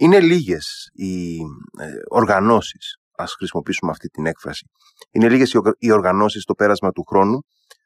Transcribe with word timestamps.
Είναι 0.00 0.20
λίγες 0.20 0.88
οι 0.92 1.36
ε, 1.78 1.86
οργανώσεις, 2.08 2.96
ας 3.16 3.34
χρησιμοποιήσουμε 3.34 3.90
αυτή 3.90 4.08
την 4.08 4.26
έκφραση, 4.26 4.66
είναι 5.10 5.28
λίγες 5.28 5.54
οι 5.78 5.90
οργανώσεις 5.90 6.42
στο 6.42 6.54
πέρασμα 6.54 6.90
του 6.90 7.04
χρόνου, 7.08 7.38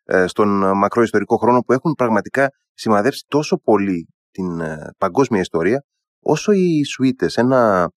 ε, 0.05 0.27
στον 0.27 0.79
μακρό 0.79 1.03
ιστορικό 1.03 1.37
χρόνο 1.37 1.61
που 1.61 1.73
έχουν 1.73 1.93
πραγματικά 1.93 2.49
σημαδεύσει 2.75 3.25
τόσο 3.29 3.57
πολύ 3.57 4.09
την 4.31 4.61
ε, 4.61 4.91
παγκόσμια 4.99 5.41
ιστορία, 5.41 5.85
όσο 6.21 6.53
οι 6.53 6.85
Σουίτες, 6.85 7.37
ένα 7.37 7.89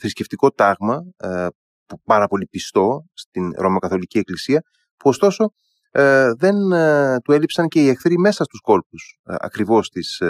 θρησκευτικό 0.00 0.50
τάγμα 0.50 0.98
πάρα 2.04 2.26
πολύ 2.26 2.46
πιστό 2.46 3.04
στην 3.12 3.52
Ρωμακαθολική 3.56 4.18
Εκκλησία, 4.18 4.60
που 4.96 5.08
ωστόσο 5.08 5.50
δεν 6.38 6.54
του 7.24 7.32
έλειψαν 7.32 7.66
και 7.68 7.80
οι 7.80 7.88
εχθροί 7.88 8.18
μέσα 8.18 8.44
στους 8.44 8.60
κόλπους 8.60 9.18
ακριβώς 9.24 9.88
της 9.88 10.22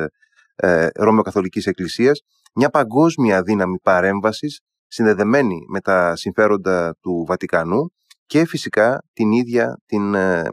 Ρωμαιοκαθολικής 0.94 1.66
Εκκλησίας 1.66 2.20
μια 2.54 2.68
παγκόσμια 2.68 3.42
δύναμη 3.42 3.78
παρέμβασης 3.78 4.60
συνδεδεμένη 4.86 5.58
με 5.68 5.80
τα 5.80 6.16
συμφέροντα 6.16 6.96
του 7.00 7.24
Βατικανού 7.26 7.92
και 8.26 8.46
φυσικά 8.46 9.02
την 9.12 9.32
ίδια 9.32 9.80
την 9.86 10.14
ε, 10.14 10.38
ε, 10.40 10.46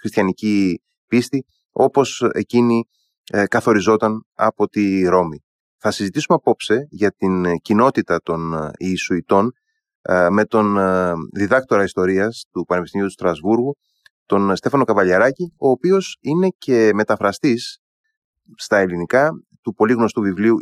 χριστιανική 0.00 0.82
πίστη 1.06 1.44
όπως 1.70 2.28
εκείνη 2.32 2.84
ε, 3.30 3.46
καθοριζόταν 3.46 4.24
από 4.34 4.68
τη 4.68 5.04
Ρώμη. 5.04 5.38
Θα 5.78 5.90
συζητήσουμε 5.90 6.38
απόψε 6.40 6.86
για 6.90 7.12
την 7.12 7.58
κοινότητα 7.60 8.20
των 8.22 8.70
Ιησουητών 8.76 9.52
με 10.30 10.44
τον 10.44 10.76
διδάκτορα 11.32 11.82
ιστορίας 11.82 12.44
του 12.50 12.64
Πανεπιστημίου 12.64 13.06
του 13.06 13.12
Στρασβούργου, 13.12 13.76
τον 14.26 14.56
Στέφανο 14.56 14.84
Καβαλιαράκη, 14.84 15.52
ο 15.56 15.70
οποίος 15.70 16.16
είναι 16.20 16.48
και 16.58 16.90
μεταφραστής 16.94 17.78
στα 18.56 18.78
ελληνικά 18.78 19.30
του 19.62 19.74
πολύ 19.74 19.92
γνωστού 19.92 20.20
βιβλίου 20.20 20.56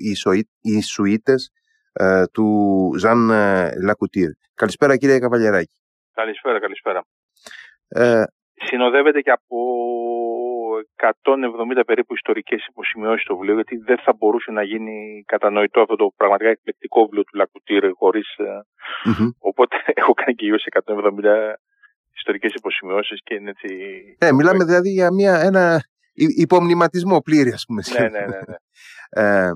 «Οι 0.60 0.82
Σουίτες» 0.82 1.52
ε, 1.92 2.24
του 2.32 2.46
Ζαν 2.98 3.30
ε, 3.30 3.70
Λακουτήρ. 3.84 4.30
Καλησπέρα 4.54 4.96
κύριε 4.96 5.18
Καβαλιαράκη. 5.18 5.74
Καλησπέρα, 6.12 6.60
καλησπέρα. 6.60 7.04
Ε, 7.88 8.22
Συνοδεύεται 8.54 9.20
και 9.20 9.30
από 9.30 9.56
170 10.96 11.82
περίπου 11.86 12.14
ιστορικές 12.14 12.66
υποσημειώσεις 12.66 13.26
το 13.26 13.36
βιβλίο, 13.36 13.54
γιατί 13.54 13.76
δεν 13.76 13.98
θα 13.98 14.12
μπορούσε 14.18 14.50
να 14.50 14.62
γίνει 14.62 15.24
κατανοητό 15.26 15.80
αυτό 15.80 15.96
το 15.96 16.12
πραγματικά 16.16 16.50
εκπληκτικό 16.50 17.02
βιβλίο 17.04 17.24
του 17.24 17.36
Λακουτήρ 17.36 17.90
χωρίς... 17.94 18.36
Mm-hmm. 18.38 19.28
Οπότε 19.38 19.76
έχω 20.00 20.12
κάνει 20.12 20.34
και 20.34 20.44
γύρω 20.44 20.58
σε 20.58 20.68
170 20.84 21.54
ιστορικές 22.16 22.52
υποσημειώσεις 22.54 23.20
και 23.24 23.34
είναι 23.34 23.50
έτσι... 23.50 23.68
Ε, 24.18 24.32
μιλάμε 24.32 24.64
δηλαδή 24.64 24.90
για 24.90 25.12
μια, 25.12 25.40
ένα 25.40 25.82
υπομνηματισμό 26.24 27.20
πλήρη, 27.20 27.50
ας 27.50 27.64
πούμε. 27.66 27.82
Ναι, 27.98 28.08
ναι, 28.08 28.18
ναι. 28.18 28.26
ναι. 28.26 28.56
ε, 29.08 29.50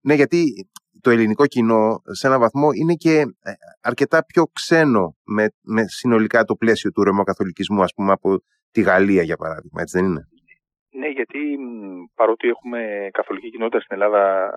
ναι, 0.00 0.14
γιατί 0.14 0.68
το 1.00 1.10
ελληνικό 1.10 1.46
κοινό 1.46 2.02
σε 2.10 2.26
έναν 2.26 2.40
βαθμό 2.40 2.68
είναι 2.72 2.94
και 2.94 3.18
ε, 3.20 3.52
αρκετά 3.80 4.24
πιο 4.24 4.44
ξένο 4.52 5.16
με, 5.24 5.48
με 5.62 5.82
συνολικά 5.86 6.44
το 6.44 6.54
πλαίσιο 6.54 6.90
του 6.92 7.04
ρεμοκαθολικισμού, 7.04 7.82
ας 7.82 7.92
πούμε, 7.94 8.12
από 8.12 8.42
τη 8.70 8.80
Γαλλία, 8.80 9.22
για 9.22 9.36
παράδειγμα, 9.36 9.80
έτσι 9.80 9.98
δεν 9.98 10.06
είναι; 10.06 10.28
Ναι, 10.90 11.08
γιατί 11.08 11.38
παρότι 12.14 12.48
έχουμε 12.48 13.08
καθολική 13.12 13.50
κοινότητα 13.50 13.80
στην 13.80 13.96
Ελλάδα, 13.96 14.50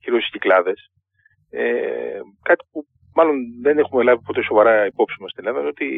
κυρίως 0.00 0.20
στις 0.20 0.32
Κυκλάδες, 0.32 0.90
ε, 1.50 2.20
κάτι 2.42 2.64
που 2.70 2.86
μάλλον 3.14 3.36
δεν 3.62 3.78
έχουμε 3.78 4.02
λάβει 4.02 4.22
ποτέ 4.22 4.42
σοβαρά 4.42 4.86
υπόψη 4.86 5.16
μας 5.20 5.30
στην 5.30 5.44
Ελλάδα, 5.46 5.60
είναι 5.60 5.74
ότι 5.76 5.88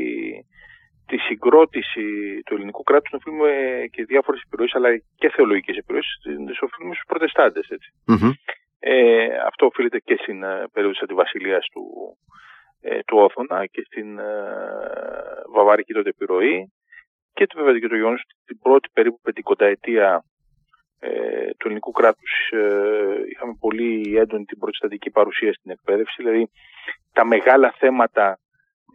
τη 1.06 1.16
συγκρότηση 1.18 2.06
του 2.44 2.54
ελληνικού 2.54 2.82
κράτους 2.82 3.10
να 3.10 3.18
οφείλουμε 3.18 3.50
και 3.90 4.04
διάφορες 4.04 4.42
επιρροές 4.46 4.74
αλλά 4.74 4.88
και 4.96 5.30
θεολογικές 5.30 5.76
επιρροές 5.76 6.06
τις 6.22 6.60
οφείλουμε 6.60 6.94
στους 6.94 7.06
προτεστάντες. 7.06 7.68
Ε, 8.78 9.26
αυτό 9.46 9.66
οφείλεται 9.66 9.98
και 9.98 10.16
στην 10.22 10.42
ε, 10.42 10.64
περίοδο 10.72 10.94
της 10.94 11.02
αντιβασιλείας 11.02 11.66
του, 11.72 11.82
ε, 12.80 13.02
του 13.02 13.18
Όθωνα 13.18 13.66
και 13.66 13.82
στην 13.86 14.18
ε, 14.18 14.24
βαβαρική 15.54 15.92
τότε 15.92 16.08
επιρροή 16.08 16.72
και 17.34 17.46
το 17.46 17.58
βέβαια 17.58 17.78
και 17.80 17.88
το 17.88 17.96
γεγονός 17.96 18.20
ότι 18.20 18.34
την 18.44 18.58
πρώτη 18.58 18.88
περίπου 18.92 19.20
πεντηκονταετία 19.22 20.24
ε, 21.00 21.50
του 21.58 21.66
ελληνικού 21.66 21.90
κράτους 21.90 22.50
ε, 22.50 23.28
είχαμε 23.30 23.56
πολύ 23.60 24.16
έντονη 24.16 24.44
την 24.44 24.58
προτεσταντική 24.58 25.10
παρουσία 25.10 25.52
στην 25.52 25.70
εκπαίδευση 25.70 26.22
δηλαδή 26.22 26.50
τα 27.12 27.24
μεγάλα 27.24 27.74
θέματα 27.78 28.38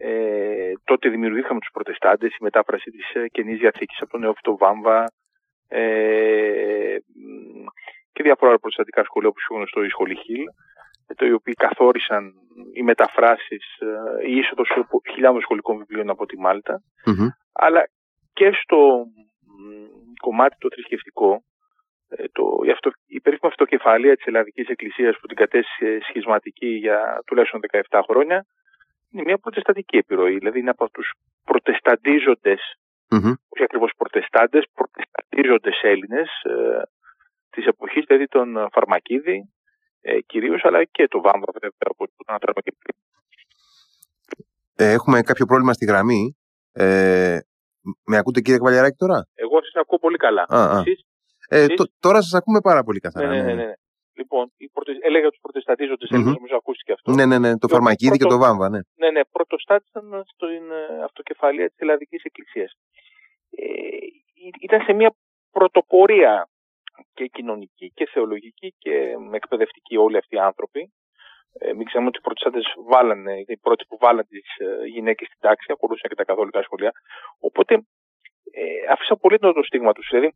ε, 0.04 0.72
τότε 0.84 1.10
δημιουργήσαμε 1.10 1.60
τους 1.60 1.70
προτεστάντες, 1.74 2.32
η 2.32 2.44
μετάφραση 2.44 2.92
της 2.92 3.14
ε, 3.14 3.28
Καινής 3.28 3.60
Διαθήκης 3.60 4.02
από 4.02 4.12
τον 4.12 4.20
Νεόφυτο 4.20 4.58
Βάμβα. 4.58 5.06
Ε, 5.68 6.98
και 8.14 8.24
διάφορα 8.24 8.50
άλλα 8.50 8.60
προτεσταντικά 8.60 9.04
σχολεία 9.04 9.30
όπως 9.30 9.46
είναι 9.50 9.58
γνωστό 9.58 9.84
η 9.84 9.90
Σχολή 9.90 10.16
Χίλ, 10.16 10.44
ε, 11.08 11.14
το 11.14 11.26
οι 11.26 11.32
οποίοι 11.32 11.54
καθόρισαν 11.54 12.34
οι 12.74 12.84
μεταφράσεις, 12.84 13.66
ε, 13.80 14.28
η 14.28 14.36
είσοδος 14.36 14.70
χιλιάδων 15.14 15.42
σχολικών 15.42 15.78
βιβλίων 15.78 16.10
από 16.10 16.26
τη 16.26 16.40
μαλτα 16.40 16.82
αλλά 17.54 17.82
και 18.34 18.52
στο 18.62 19.06
κομμάτι 20.22 20.56
το 20.60 20.68
θρησκευτικό, 20.74 21.42
ε, 22.10 22.24
το, 22.32 22.44
η, 22.66 22.72
αυτο, 22.72 22.92
η 23.08 23.20
περίφημη 23.20 23.52
αυτοκεφαλία 23.52 24.16
της 24.16 24.26
Ελλαδικής 24.26 24.68
Εκκλησίας 24.68 25.18
που 25.20 25.28
την 25.28 25.38
κατέστησε 25.38 26.00
σχισματική 26.08 26.68
για 26.68 27.22
τουλάχιστον 27.26 27.60
17 27.90 28.02
χρόνια, 28.08 28.46
είναι 29.12 29.24
μια 29.26 29.38
προτεσταντική 29.38 29.98
επιρροή. 29.98 30.38
Δηλαδή 30.38 30.60
είναι 30.60 30.70
από 30.70 30.90
τους 30.90 31.14
προτεσταντίζοντε, 31.44 32.56
mm-hmm. 33.10 33.34
όχι 33.50 33.64
ακριβώς 33.64 33.92
προτεστάντε, 33.98 34.60
προτεσταντίζοντε 34.74 35.72
Έλληνες 35.82 36.30
ε, 36.44 36.82
της 37.50 37.66
εποχής, 37.66 38.04
δηλαδή 38.08 38.28
τον 38.28 38.68
Φαρμακίδη 38.72 39.50
ε, 40.02 40.20
κυρίως, 40.22 40.66
αλλά 40.66 40.84
και 40.84 41.08
το 41.08 41.22
Βάμβα, 41.22 41.48
βέβαια, 41.54 41.70
από 41.78 42.08
τον 42.08 42.26
αναφέραμε 42.26 42.62
και 42.62 42.74
πριν. 42.80 42.96
Ε, 44.76 44.92
έχουμε 44.92 45.22
κάποιο 45.22 45.46
πρόβλημα 45.46 45.74
στη 45.74 45.86
γραμμή. 45.86 46.38
Ε, 46.72 47.38
με 48.06 48.18
ακούτε 48.18 48.42
κύριε 48.42 48.58
Καβαλιαράκη 48.58 48.96
τώρα; 48.98 49.28
Εγώ 49.34 49.64
σας 49.64 49.74
ακούω 49.76 50.00
πολύ 50.00 50.18
καλά. 50.18 50.46
Α, 50.48 50.78
α. 50.78 50.80
Εσείς, 50.80 51.06
ε, 51.50 51.64
εσείς... 51.64 51.92
τώρα 52.00 52.22
σας 52.22 52.34
ακούμε 52.34 52.60
πάρα 52.62 52.84
πολύ 52.84 53.00
καθαρά. 53.00 53.28
Ναι, 53.28 53.42
ναι, 53.42 53.54
ναι. 53.54 53.54
ναι. 53.54 53.74
Λοιπόν, 54.22 54.44
προτε... 54.76 54.92
έλεγα 55.10 55.30
τους 55.30 55.42
προτεστατίζοντε 55.46 56.06
mm-hmm. 56.06 56.16
Έλληνε, 56.16 56.32
νομίζω 56.40 56.56
ακούστηκε 56.62 56.92
αυτό. 56.98 57.12
Ναι, 57.12 57.26
ναι, 57.26 57.38
ναι, 57.44 57.52
το 57.58 57.68
φαρμακίδι 57.68 58.18
πρώτο... 58.18 58.24
και 58.24 58.32
το 58.34 58.40
βάμβα, 58.46 58.70
ναι. 58.70 58.80
Ναι, 59.02 59.10
ναι, 59.16 59.22
πρωτοστάτησαν 59.36 60.06
στην 60.34 60.64
ε, 60.82 61.04
αυτοκεφαλία 61.04 61.68
της 61.70 61.80
Ελλαδικής 61.84 62.24
Εκκλησίας. 62.24 62.72
Ε, 63.56 63.64
ήταν 64.68 64.80
σε 64.82 64.94
μια 64.94 65.12
πρωτοπορία 65.52 66.34
και 67.14 67.26
κοινωνική 67.28 67.92
και 67.98 68.06
θεολογική 68.14 68.76
και 68.78 68.96
εκπαιδευτική 69.32 69.98
όλοι 69.98 70.18
αυτοί 70.18 70.36
οι 70.36 70.40
άνθρωποι. 70.40 70.92
Ε, 71.60 71.74
μην 71.74 71.86
ξέρουμε 71.86 72.08
ότι 72.08 72.18
οι 72.18 72.22
πρωτοστάτες 72.22 72.66
βάλανε, 72.92 73.34
οι 73.48 73.58
πρώτοι 73.58 73.86
που 73.90 73.98
βάλαν 74.00 74.26
τις 74.28 74.48
ε, 74.58 74.86
γυναίκες 74.86 75.28
στην 75.28 75.40
τάξη, 75.40 75.72
ακολούθησαν 75.72 76.10
και 76.10 76.16
τα 76.16 76.24
καθολικά 76.24 76.62
σχολεία. 76.62 76.92
Οπότε 77.40 77.74
ε, 78.52 78.92
άφησαν 78.94 79.18
πολύ 79.20 79.38
το 79.40 79.64
στίγμα 79.64 79.94
τους. 79.94 80.08
Δηλαδή, 80.10 80.34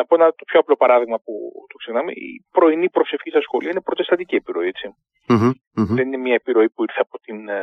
να 0.00 0.06
πω 0.06 0.14
ένα 0.18 0.26
το 0.40 0.44
πιο 0.50 0.58
απλό 0.62 0.76
παράδειγμα 0.82 1.18
που 1.24 1.32
το 1.70 1.76
ξεχνάμε. 1.80 2.12
Η 2.12 2.30
πρωινή 2.56 2.88
προσευχή 2.96 3.30
στα 3.30 3.40
σχολεία 3.46 3.70
είναι 3.70 3.86
προτεσταντική 3.88 4.34
επιρροή, 4.42 4.68
έτσι. 4.74 4.86
Mm-hmm, 5.30 5.52
mm-hmm. 5.76 5.94
Δεν 5.98 6.06
είναι 6.06 6.16
μια 6.26 6.34
επιρροή 6.34 6.68
που 6.74 6.82
ήρθε 6.86 7.00
από 7.06 7.16
την 7.24 7.48
ε, 7.48 7.62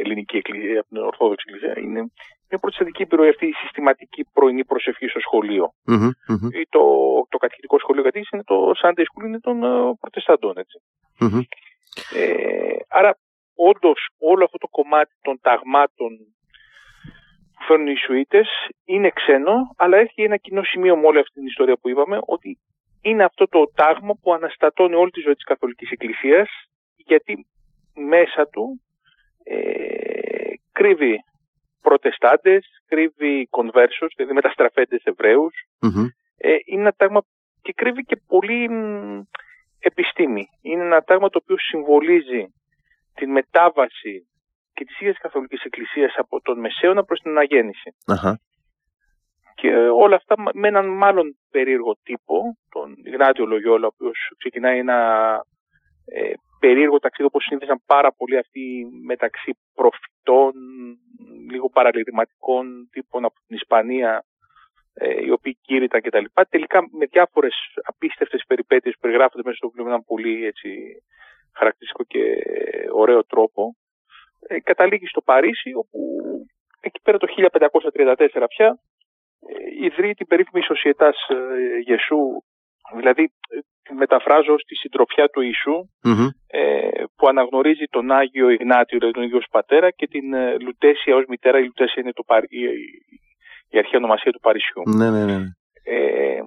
ελληνική 0.00 0.36
εκκλησία, 0.36 0.80
από 0.80 0.88
την 0.88 0.98
Ορθόδοξη 1.10 1.44
Εκκλησία. 1.48 1.74
Είναι 1.84 2.00
μια 2.48 2.58
προτεσταντική 2.60 3.02
επιρροή 3.02 3.28
αυτή 3.28 3.46
η 3.46 3.52
συστηματική 3.52 4.22
πρωινή 4.32 4.64
προσευχή 4.64 5.06
στο 5.08 5.20
σχολείο. 5.20 5.64
Mm-hmm, 5.90 6.12
Ή 6.60 6.62
το, 6.76 6.84
το 7.28 7.36
κατηχητικό 7.38 7.78
σχολείο 7.78 8.02
γιατί 8.02 8.20
είναι 8.32 8.44
το 8.52 8.56
Sunday 8.82 9.04
School 9.10 9.24
είναι 9.26 9.40
των 9.40 9.56
uh, 9.64 9.92
Προτεσταντών, 10.00 10.54
έτσι. 10.56 10.76
Ε, 12.14 12.76
άρα, 12.88 13.18
όντως 13.54 14.08
όλο 14.18 14.44
αυτό 14.44 14.58
το 14.58 14.68
κομμάτι 14.68 15.14
των 15.22 15.38
ταγμάτων 15.40 16.10
που 17.62 17.68
φέρνουν 17.68 17.86
οι 17.86 17.96
Σουίτες 17.96 18.48
είναι 18.84 19.10
ξένο, 19.10 19.74
αλλά 19.76 19.96
έχει 19.96 20.22
ένα 20.22 20.36
κοινό 20.36 20.62
σημείο 20.62 20.96
με 20.96 21.06
όλη 21.06 21.18
αυτή 21.18 21.32
την 21.32 21.46
ιστορία 21.46 21.76
που 21.76 21.88
είπαμε, 21.88 22.18
ότι 22.26 22.58
είναι 23.00 23.24
αυτό 23.24 23.48
το 23.48 23.70
τάγμα 23.74 24.14
που 24.22 24.32
αναστατώνει 24.32 24.94
όλη 24.94 25.10
τη 25.10 25.20
ζωή 25.20 25.34
της 25.34 25.44
Καθολικής 25.44 25.90
Εκκλησίας, 25.90 26.48
γιατί 26.96 27.46
μέσα 27.94 28.48
του 28.48 28.80
ε, 29.44 30.52
κρύβει 30.72 31.18
προτεστάντες, 31.82 32.66
κρύβει 32.86 33.46
κονβέρσους, 33.50 34.12
δηλαδή 34.16 34.34
μεταστραφέντες 34.34 35.02
Ε, 36.36 36.56
είναι 36.64 36.80
ένα 36.80 36.92
τάγμα 36.96 37.22
και 37.62 37.72
κρύβει 37.72 38.02
και 38.02 38.20
πολύ 38.26 38.68
επιστήμη. 39.78 40.46
Είναι 40.62 40.82
ένα 40.82 41.02
τάγμα 41.02 41.28
το 41.28 41.40
οποίο 41.42 41.56
συμβολίζει 41.58 42.46
την 43.14 43.30
μετάβαση 43.30 44.26
και 44.74 44.84
της 44.84 45.00
ίδιας 45.00 45.18
Καθολικής 45.18 45.62
Εκκλησίας 45.62 46.14
από 46.16 46.40
τον 46.40 46.58
Μεσαίωνα 46.58 47.04
προς 47.04 47.20
την 47.20 47.30
Αναγέννηση. 47.30 47.94
Και 49.54 49.68
όλα 49.76 50.16
αυτά 50.16 50.34
με 50.54 50.68
έναν 50.68 50.86
μάλλον 50.86 51.36
περίεργο 51.50 51.96
τύπο, 52.02 52.58
τον 52.68 52.94
Ιγνάτιο 53.04 53.46
Λογιόλα, 53.46 53.86
ο 53.86 53.90
οποίος 53.94 54.18
ξεκινάει 54.38 54.78
ένα 54.78 54.98
ε, 56.04 56.32
περίεργο 56.58 56.98
ταξίδι 56.98 57.28
όπως 57.28 57.44
συνήθισαν 57.44 57.82
πάρα 57.86 58.12
πολύ 58.12 58.36
αυτοί 58.38 58.86
μεταξύ 59.04 59.58
προφητών, 59.74 60.52
λίγο 61.50 61.68
παραλυρηματικών 61.70 62.88
τύπων 62.90 63.24
από 63.24 63.34
την 63.46 63.56
Ισπανία, 63.56 64.24
ε, 64.94 65.24
οι 65.24 65.30
οποίοι 65.30 65.58
κήρυταν 65.60 66.00
κτλ. 66.00 66.24
Τελικά 66.48 66.78
με 66.98 67.06
διάφορες 67.06 67.54
απίστευτες 67.82 68.44
περιπέτειες 68.46 68.94
που 68.94 69.00
περιγράφονται 69.00 69.42
μέσα 69.44 69.56
στο 69.56 69.68
βιβλίο, 69.68 69.92
ένα 69.92 70.02
πολύ 70.02 70.44
έτσι, 70.44 70.68
χαρακτηριστικό 71.52 72.04
και 72.04 72.22
ωραίο 72.92 73.24
τρόπο, 73.24 73.76
ε, 74.48 74.60
καταλήγει 74.60 75.06
στο 75.06 75.20
Παρίσι, 75.20 75.74
όπου 75.74 75.98
εκεί 76.80 77.00
πέρα 77.02 77.18
το 77.18 77.26
1534 78.32 78.44
πια 78.48 78.78
ε, 79.48 79.84
ιδρύει 79.84 80.14
την 80.14 80.26
περίφημη 80.26 80.62
Σοσιετάς 80.62 81.16
ε, 81.28 81.78
Γεσού, 81.78 82.22
δηλαδή 82.96 83.32
τη 83.82 83.94
μεταφράζω 83.94 84.58
στη 84.58 84.74
συντροφιά 84.74 85.28
του 85.28 85.40
ιησου 85.40 85.88
που 87.16 87.28
αναγνωρίζει 87.28 87.84
τον 87.90 88.10
Άγιο 88.10 88.48
Ιγνάτιο, 88.48 88.98
δηλαδή 88.98 89.14
τον 89.14 89.22
ίδιο 89.22 89.40
πατέρα 89.50 89.90
και 89.90 90.06
την 90.06 90.34
Λουτέσια 90.60 91.16
ως 91.16 91.24
μητέρα. 91.28 91.58
Η 91.58 91.64
Λουτέσια 91.64 92.02
είναι 92.02 92.12
το, 92.12 92.24
η, 92.48 92.60
η 93.68 93.78
αρχαία 93.78 93.98
ονομασία 93.98 94.32
του 94.32 94.40
Παρισιού. 94.40 94.82
Ναι, 94.96 95.10
ναι, 95.10 95.24
ναι. 95.24 95.38
Ε, 95.84 96.40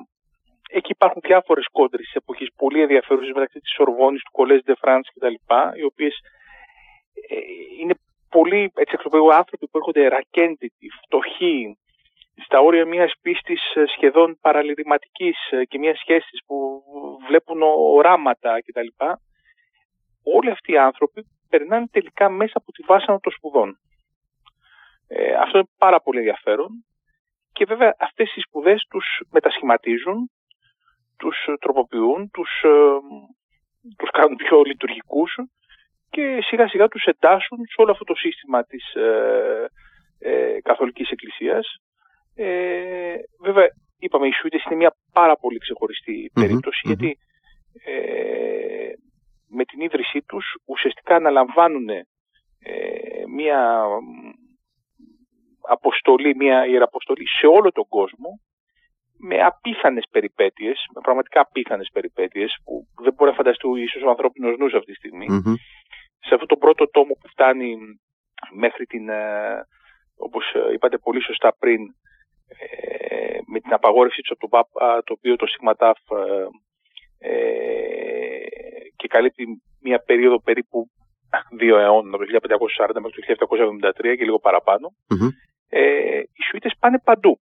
εκεί 0.69 0.91
υπάρχουν 0.91 1.21
διάφορες 1.25 1.68
κόντρες 1.71 2.06
της 2.06 2.15
εποχής, 2.15 2.50
πολύ 2.56 2.81
ενδιαφέρουσες 2.81 3.33
μεταξύ 3.33 3.59
της 3.59 3.71
Σορβόνη, 3.77 4.18
του 4.18 4.31
Κολέζ 4.31 4.59
de 4.65 4.75
France 4.83 5.07
κτλ. 5.13 5.38
Οι 5.80 5.83
οποίες 5.83 6.15
ε, 6.15 6.27
είναι 7.80 7.94
πολύ 8.30 8.72
έτσι, 8.75 8.98
άνθρωποι 9.33 9.68
που 9.68 9.77
έρχονται 9.77 10.07
ρακέντητοι, 10.07 10.89
φτωχοί, 11.04 11.77
στα 12.44 12.60
όρια 12.60 12.86
μιας 12.86 13.13
πίστης 13.22 13.75
ε, 13.75 13.83
σχεδόν 13.95 14.38
παραλυρηματικής 14.42 15.38
ε, 15.50 15.66
και 15.66 15.77
μιας 15.77 16.00
σχέσης 16.00 16.39
που 16.45 16.83
βλέπουν 17.27 17.62
οράματα 17.62 18.62
κτλ. 18.66 18.88
Όλοι 20.24 20.50
αυτοί 20.50 20.72
οι 20.72 20.77
άνθρωποι 20.77 21.25
περνάνε 21.50 21.88
τελικά 21.92 22.30
μέσα 22.30 22.54
από 22.54 22.72
τη 22.72 22.83
βάσανα 22.86 23.19
των 23.19 23.31
σπουδών. 23.31 23.80
Ε, 25.07 25.33
αυτό 25.33 25.57
είναι 25.57 25.68
πάρα 25.77 26.01
πολύ 26.01 26.18
ενδιαφέρον 26.18 26.86
και 27.51 27.66
βέβαια 27.66 27.95
αυτές 28.00 28.36
οι 28.36 28.39
σπουδές 28.39 28.86
τους 28.89 29.06
μετασχηματίζουν, 29.31 30.31
τους 31.18 31.48
τροποποιούν, 31.60 32.30
τους, 32.31 32.62
ε, 32.63 32.69
τους 33.98 34.10
κάνουν 34.12 34.36
πιο 34.36 34.62
λειτουργικούς 34.62 35.38
και 36.09 36.39
σιγά 36.41 36.67
σιγά 36.67 36.87
τους 36.87 37.03
εντάσσουν 37.03 37.57
σε 37.57 37.81
όλο 37.81 37.91
αυτό 37.91 38.03
το 38.03 38.15
σύστημα 38.15 38.63
της 38.63 38.93
ε, 38.93 39.69
ε, 40.19 40.61
Καθολικής 40.61 41.09
Εκκλησίας. 41.09 41.75
Ε, 42.35 43.15
βέβαια, 43.41 43.67
είπαμε, 43.99 44.27
οι 44.27 44.31
Σουίτες 44.31 44.63
είναι 44.63 44.75
μια 44.75 44.95
πάρα 45.13 45.35
πολύ 45.35 45.57
ξεχωριστή 45.57 46.31
γιατί 46.83 47.17
ε, 47.85 48.91
με 49.47 49.63
την 49.65 49.81
ίδρυσή 49.81 50.21
τους 50.27 50.45
ουσιαστικά 50.65 51.15
αναλαμβάνουν 51.15 51.89
ε, 51.89 52.05
μια 53.35 53.83
αποστολή, 55.69 56.35
μια 56.35 56.65
ιεραποστολή 56.65 57.27
σε 57.27 57.47
όλο 57.47 57.71
τον 57.71 57.87
κόσμο 57.87 58.39
με 59.17 59.41
απίθανες 59.41 60.05
περιπέτειες, 60.11 60.85
με 60.93 61.01
πραγματικά 61.01 61.41
απίθανες 61.41 61.89
περιπέτειες 61.93 62.57
που 62.63 62.87
δεν 63.03 63.13
μπορεί 63.13 63.29
να 63.29 63.35
φανταστεί 63.35 63.67
ίσως 63.81 64.01
ο 64.03 64.09
ανθρώπινος 64.09 64.57
νους 64.57 64.73
αυτή 64.73 64.91
τη 64.91 64.97
στιγμη 64.97 65.25
Σε 66.27 66.33
αυτό 66.33 66.45
το 66.45 66.57
πρώτο 66.57 66.89
τόμο 66.89 67.13
που 67.19 67.27
φτάνει 67.27 67.75
μέχρι 68.54 68.86
την, 68.86 69.10
ε, 69.10 69.68
όπως 70.16 70.45
είπατε 70.74 70.98
πολύ 70.98 71.22
σωστά 71.22 71.56
πριν, 71.60 71.81
ε, 72.48 73.38
με 73.51 73.60
την 73.60 73.74
απαγόρευση 73.74 74.22
του 74.22 74.38
από 74.50 75.04
το 75.04 75.13
οποίο 75.13 75.36
το 75.36 75.45
ΣΥΓΜΑΤΑΦ 75.48 75.98
ε, 77.18 78.45
και 78.95 79.07
καλύπτει 79.07 79.45
μια 79.81 80.00
περίοδο 80.00 80.42
περίπου 80.42 80.89
δύο 81.57 81.77
αιώνων, 81.77 82.13
από 82.13 82.48
το 82.48 82.57
1540 82.88 83.01
μέχρι 83.01 83.36
το 83.36 83.48
1773 83.98 84.16
και 84.18 84.24
λίγο 84.24 84.39
παραπάνω, 84.39 84.88
ε, 85.69 86.19
οι 86.19 86.42
Σουίτες 86.50 86.74
πάνε 86.80 87.00
παντού. 87.00 87.39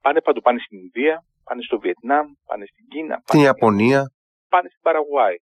Πάνε 0.00 0.20
παντού. 0.20 0.40
Πάνε 0.40 0.58
στην 0.58 0.78
Ινδία, 0.78 1.24
πάνε 1.44 1.62
στο 1.62 1.78
Βιετνάμ, 1.78 2.26
πάνε 2.46 2.64
στην 2.66 2.84
Κίνα. 2.88 3.22
Στην 3.24 3.40
Ιαπωνία. 3.40 4.10
Πάνε 4.48 4.68
στην 4.68 4.82
παραγουαη 4.82 5.36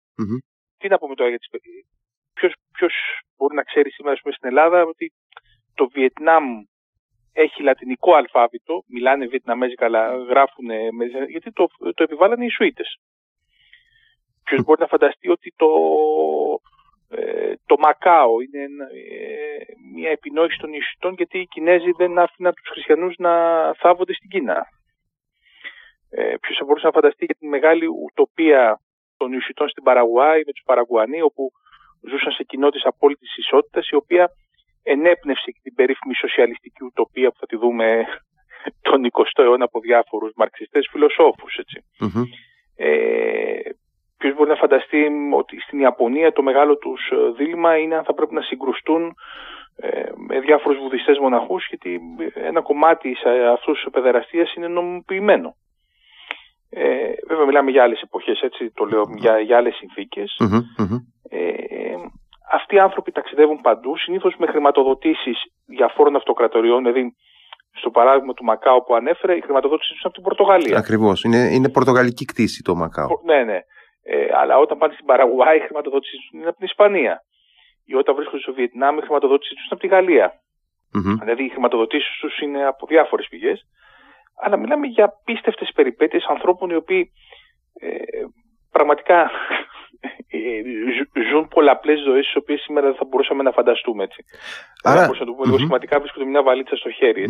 Τι 0.78 0.88
να 0.88 0.98
πούμε 0.98 1.14
τώρα 1.14 1.28
για 1.28 1.38
τις 1.38 1.48
ποιος, 2.40 2.54
ποιος 2.72 2.94
μπορεί 3.36 3.54
να 3.54 3.62
ξέρει 3.62 3.90
σήμερα 3.90 4.16
πούμε, 4.22 4.34
στην 4.34 4.48
Ελλάδα 4.48 4.82
ότι 4.82 5.12
το 5.74 5.88
Βιετνάμ 5.88 6.44
έχει 7.32 7.62
λατινικό 7.62 8.14
αλφάβητο, 8.14 8.82
μιλάνε 8.86 9.26
βιετναμέζικα 9.26 9.84
αλλά 9.84 10.16
γράφουν 10.16 10.70
γιατί 11.28 11.52
το, 11.52 11.68
το 11.94 12.02
επιβάλλανε 12.02 12.44
οι 12.44 12.48
Σουίτες. 12.48 12.98
Ποιος 14.44 14.62
μπορεί 14.64 14.80
να 14.80 14.86
φανταστεί 14.86 15.28
ότι 15.28 15.52
το, 15.56 15.70
ε, 17.08 17.52
το 17.66 17.76
Μακάο 17.78 18.40
είναι 18.40 18.62
ε, 18.62 19.64
μια 19.94 20.10
επινόηση 20.10 20.58
των 20.58 20.72
Ιησουτών 20.72 21.14
γιατί 21.16 21.38
οι 21.38 21.46
Κινέζοι 21.46 21.90
δεν 21.96 22.18
άφηναν 22.18 22.54
τους 22.54 22.68
χριστιανούς 22.68 23.16
να 23.18 23.32
θάβονται 23.74 24.14
στην 24.14 24.30
Κίνα. 24.30 24.66
Ε, 26.10 26.34
ποιος 26.40 26.56
θα 26.58 26.64
μπορούσε 26.64 26.86
να 26.86 26.92
φανταστεί 26.92 27.24
για 27.24 27.34
τη 27.38 27.46
μεγάλη 27.46 27.86
ουτοπία 27.86 28.80
των 29.16 29.32
Ιησουτών 29.32 29.68
στην 29.68 29.82
Παραγουάη 29.82 30.42
με 30.46 30.52
τους 30.52 30.62
Παραγουανοί 30.64 31.20
όπου 31.22 31.52
ζούσαν 32.08 32.32
σε 32.32 32.42
κοινότητες 32.42 32.84
απόλυτης 32.84 33.36
ισότητας 33.36 33.88
η 33.88 33.94
οποία 33.94 34.30
ενέπνευσε 34.82 35.50
και 35.50 35.60
την 35.62 35.74
περίφημη 35.74 36.14
σοσιαλιστική 36.14 36.84
ουτοπία 36.84 37.30
που 37.30 37.38
θα 37.40 37.46
τη 37.46 37.56
δούμε 37.56 38.04
τον 38.88 39.00
20ο 39.12 39.42
αιώνα 39.42 39.64
από 39.64 39.80
διάφορους 39.80 40.32
μαρξιστές 40.36 40.88
φιλοσόφους. 40.90 41.58
Ε, 42.76 43.70
Ποιος 44.20 44.34
μπορεί 44.34 44.50
να 44.50 44.56
φανταστεί 44.56 45.10
ότι 45.32 45.60
στην 45.60 45.78
Ιαπωνία 45.78 46.32
το 46.32 46.42
μεγάλο 46.42 46.76
τους 46.76 47.10
ε, 47.10 47.16
δίλημα 47.36 47.76
είναι 47.76 47.96
αν 47.96 48.04
θα 48.04 48.14
πρέπει 48.14 48.34
να 48.34 48.40
συγκρουστούν 48.40 49.14
ε, 49.76 50.02
με 50.16 50.40
διάφορους 50.40 50.78
βουδιστές 50.78 51.18
μοναχούς 51.18 51.66
γιατί 51.68 52.00
ένα 52.34 52.62
κομμάτι 52.62 53.16
αυτούς 53.52 53.80
τους 53.80 53.92
παιδεραστίας 53.92 54.54
είναι 54.54 54.68
νομιμοποιημένο. 54.68 55.54
Ε, 56.70 57.12
βέβαια 57.28 57.46
μιλάμε 57.46 57.70
για 57.70 57.82
άλλες 57.82 58.00
εποχές, 58.00 58.40
έτσι 58.40 58.70
το 58.74 58.84
λέω, 58.84 59.02
για, 59.16 59.38
για 59.38 59.56
άλλες 59.56 59.80
Ε, 61.30 61.94
αυτοί 62.52 62.74
οι 62.74 62.78
άνθρωποι 62.78 63.12
ταξιδεύουν 63.12 63.60
παντού, 63.60 63.96
συνήθως 63.96 64.34
με 64.38 64.46
χρηματοδοτήσεις 64.46 65.38
διαφόρων 65.66 66.16
αυτοκρατοριών, 66.16 66.82
δηλαδή 66.82 67.14
στο 67.72 67.90
παράδειγμα 67.90 68.32
του 68.34 68.44
Μακάου 68.44 68.84
που 68.86 68.94
ανέφερε, 68.94 69.36
η 69.36 69.40
χρηματοδότηση 69.40 69.92
τους 69.92 70.04
από 70.04 70.14
την 70.14 70.22
Πορτογαλία. 70.22 70.78
Ακριβώς, 70.78 71.22
είναι, 71.22 71.36
είναι 71.36 71.68
πορτογαλική 71.68 72.24
κτήση 72.24 72.62
το 72.62 72.74
Μακάου. 72.74 73.08
Ναι, 73.24 73.42
ναι. 73.44 73.58
Ε, 74.02 74.26
αλλά 74.40 74.58
όταν 74.58 74.78
πάνε 74.78 74.92
στην 74.92 75.06
Παραγουάη, 75.06 75.56
η 75.56 75.60
χρηματοδότησή 75.60 76.16
τους 76.16 76.30
είναι 76.32 76.48
από 76.48 76.56
την 76.56 76.66
Ισπανία. 76.66 77.22
Ή 77.84 77.94
όταν 77.94 78.14
βρίσκονται 78.14 78.42
στο 78.42 78.52
Βιετνάμ, 78.52 78.98
η 78.98 79.00
χρηματοδότησή 79.00 79.54
τους 79.54 79.64
είναι 79.64 79.74
από 79.76 79.80
τη 79.80 79.86
γαλλια 79.94 80.40
Δηλαδή, 80.92 81.44
οι 81.44 81.48
χρηματοδοτήσεις 81.48 82.18
τους 82.20 82.38
είναι 82.38 82.66
από 82.66 82.86
διάφορες 82.86 83.26
πηγές. 83.28 83.66
Αλλά 84.42 84.56
μιλάμε 84.56 84.86
για 84.86 85.12
πίστευτε 85.24 85.66
περιπέτειες 85.74 86.24
ανθρώπων 86.24 86.70
οι 86.70 86.74
οποίοι 86.74 87.12
ε, 87.80 87.88
πραγματικά 88.70 89.20
ε, 89.22 89.28
ζουν 91.30 91.48
πολλαπλές 91.48 92.00
ζωές, 92.00 92.24
τις 92.24 92.36
οποίες 92.36 92.60
σήμερα 92.60 92.86
δεν 92.86 92.96
θα 92.96 93.04
μπορούσαμε 93.04 93.42
να 93.42 93.50
φανταστούμε. 93.50 94.04
Έτσι. 94.04 94.24
Άρα, 94.82 95.00
μπορούσαμε 95.00 95.24
να 95.24 95.26
το 95.26 95.32
πούμε 95.32 95.46
λίγο 95.46 95.58
σημαντικά, 95.58 95.98
βρίσκονται 95.98 96.24
μια 96.24 96.42
βαλίτσα 96.42 96.76
στο 96.76 96.90
χέρι. 96.90 97.26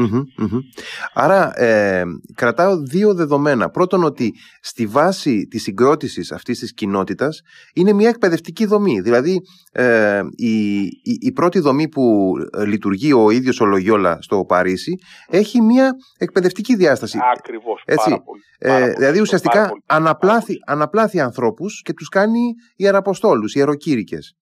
Άρα, 1.14 1.60
ε, 1.60 2.02
κρατάω 2.34 2.76
δύο 2.76 3.14
δεδομένα. 3.14 3.70
Πρώτον, 3.70 4.04
ότι 4.04 4.34
στη 4.60 4.86
βάση 4.86 5.46
της 5.50 5.62
συγκρότησης 5.62 6.32
αυτής 6.32 6.58
της 6.58 6.74
κοινότητας 6.74 7.40
είναι 7.74 7.92
μια 7.92 8.08
εκπαιδευτική 8.08 8.66
δομή. 8.66 9.00
Δηλαδή, 9.00 9.40
ε, 9.72 10.20
η, 10.36 10.80
η, 10.82 11.18
η, 11.20 11.32
πρώτη 11.32 11.58
δομή 11.58 11.88
που 11.88 12.32
λειτουργεί 12.66 13.12
ο 13.12 13.30
ίδιος 13.30 13.60
ο 13.60 13.64
Λογιόλα 13.64 14.18
στο 14.20 14.44
Παρίσι 14.44 14.98
έχει 15.28 15.60
μια 15.60 15.92
εκπαιδευτική 16.18 16.76
διάσταση. 16.76 17.18
Ακριβώς. 17.36 17.82
Πάρα 17.86 18.22
πολύ. 18.22 18.40
Ε, 18.58 18.92
δηλαδή, 18.92 19.20
ουσιαστικά 19.20 19.70
αναπλάθει, 19.86 20.54
αναπλάθει 20.66 21.20
ανθρώπους 21.20 21.82
και 21.82 21.92
τους 21.92 22.08
κάνει 22.08 22.40
ιεραποστόλους, 22.76 23.54
ιεροκήρυκες. 23.54 24.34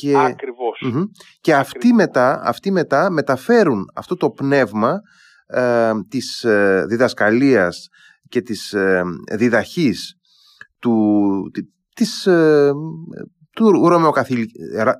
Και, 0.00 0.16
Ακριβώς. 0.16 0.82
Και 1.40 1.54
αυτοί 1.54 1.92
μετά, 1.92 2.40
αυτοί 2.44 2.70
μετά 2.70 3.10
μεταφέρουν 3.10 3.84
αυτό 3.94 4.16
το 4.16 4.30
πνεύμα 4.30 5.00
ε, 5.46 5.92
της 6.08 6.44
ε, 6.44 6.84
διδασκαλίας 6.88 7.88
και 8.28 8.40
της 8.40 8.72
ε, 8.72 9.02
διδαχής 9.32 10.14
του, 10.78 10.94
της, 11.94 12.26
ε, 12.26 12.70
του 13.52 13.88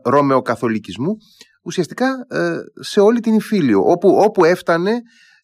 ρωμαιοκαθολικισμού 0.02 1.16
ουσιαστικά 1.62 2.26
ε, 2.28 2.56
σε 2.80 3.00
όλη 3.00 3.20
την 3.20 3.34
Ιφίλιο 3.34 3.82
όπου, 3.84 4.08
όπου 4.08 4.44
έφτανε 4.44 4.92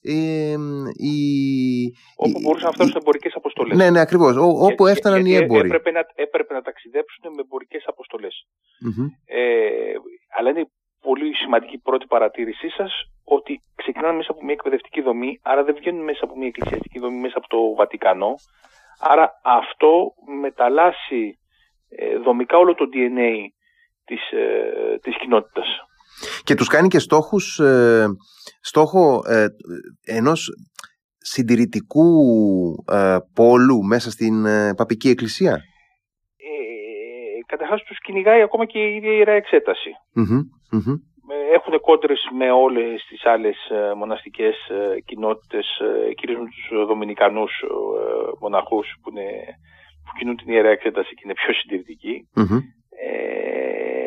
ε, 0.00 0.56
η, 0.92 1.16
όπου 2.16 2.40
μπορούσαν 2.40 2.66
να 2.66 2.72
φτάσουν 2.72 2.92
σε 2.92 2.98
εμπορικές 2.98 3.33
αποστολές. 3.64 3.84
Ναι, 3.84 3.90
ναι, 3.90 4.00
ακριβώς. 4.00 4.36
Όπου 4.68 4.86
έφταναν 4.86 5.26
οι 5.26 5.34
έμποροι. 5.34 5.68
Έπρεπε 5.68 5.90
να, 5.90 6.02
έπρεπε 6.14 6.54
να 6.54 6.62
ταξιδέψουν 6.62 7.22
με 7.34 7.40
εμπορικές 7.44 7.84
Ε, 9.26 9.94
αλλά 10.36 10.48
είναι 10.50 10.66
πολύ 11.00 11.34
σημαντική 11.34 11.78
πρώτη 11.78 12.06
παρατήρησή 12.06 12.68
σας 12.68 12.92
ότι 13.24 13.60
ξεκινάνε 13.74 14.16
μέσα 14.16 14.30
από 14.30 14.44
μια 14.44 14.52
εκπαιδευτική 14.52 15.00
δομή, 15.00 15.40
άρα 15.42 15.64
δεν 15.64 15.74
βγαίνουν 15.74 16.04
μέσα 16.04 16.20
από 16.24 16.36
μια 16.36 16.46
εκκλησιαστική 16.46 16.98
δομή, 16.98 17.18
μέσα 17.18 17.38
από 17.38 17.48
το 17.48 17.74
Βατικανό. 17.74 18.34
Άρα 19.00 19.40
αυτό 19.44 20.12
μεταλλάσσει 20.40 21.38
ε, 21.88 22.18
δομικά 22.18 22.56
όλο 22.56 22.74
το 22.74 22.84
DNA 22.92 23.32
της, 24.04 24.30
ε, 24.30 24.98
της 25.02 25.16
κοινότητας. 25.18 25.66
Και 26.44 26.54
τους 26.54 26.68
κάνει 26.68 26.88
και 26.88 26.98
στόχους, 26.98 27.58
ε, 27.58 28.06
στόχο 28.60 29.22
ε, 29.28 29.46
ενός 30.04 30.50
συντηρητικού 31.24 32.08
ε, 32.92 33.16
πόλου 33.34 33.82
μέσα 33.82 34.10
στην 34.10 34.46
ε, 34.46 34.74
παπική 34.76 35.08
εκκλησία; 35.08 35.52
Ε, 35.52 37.40
καταρχάς 37.46 37.82
τους 37.82 37.98
κυνηγάει 37.98 38.42
ακόμα 38.42 38.64
και 38.64 38.78
η 38.78 38.96
ίδια 38.96 39.12
η 39.12 39.16
ιερά 39.16 39.32
εξέταση. 39.32 39.90
Ε, 41.28 41.54
έχουν 41.54 41.80
κόντρες 41.80 42.28
με 42.38 42.50
όλες 42.50 43.04
τις 43.08 43.24
άλλες 43.24 43.56
ε, 43.70 43.94
μοναστικές 43.94 44.56
ε, 44.68 45.00
κοινότητες, 45.00 45.66
κυρίως 46.14 46.38
με 46.38 46.44
τους 46.44 46.86
Δομινικανούς 46.86 47.52
μοναχούς 48.40 48.86
που, 49.02 49.10
είναι, 49.10 49.28
που 50.04 50.12
κινούν 50.18 50.36
την 50.36 50.52
Ιερά 50.52 50.68
Εξέταση 50.68 51.14
και 51.14 51.22
είναι 51.24 51.34
πιο 51.40 51.54
συντηρητικοί. 51.54 52.28
Ε, 53.06 54.06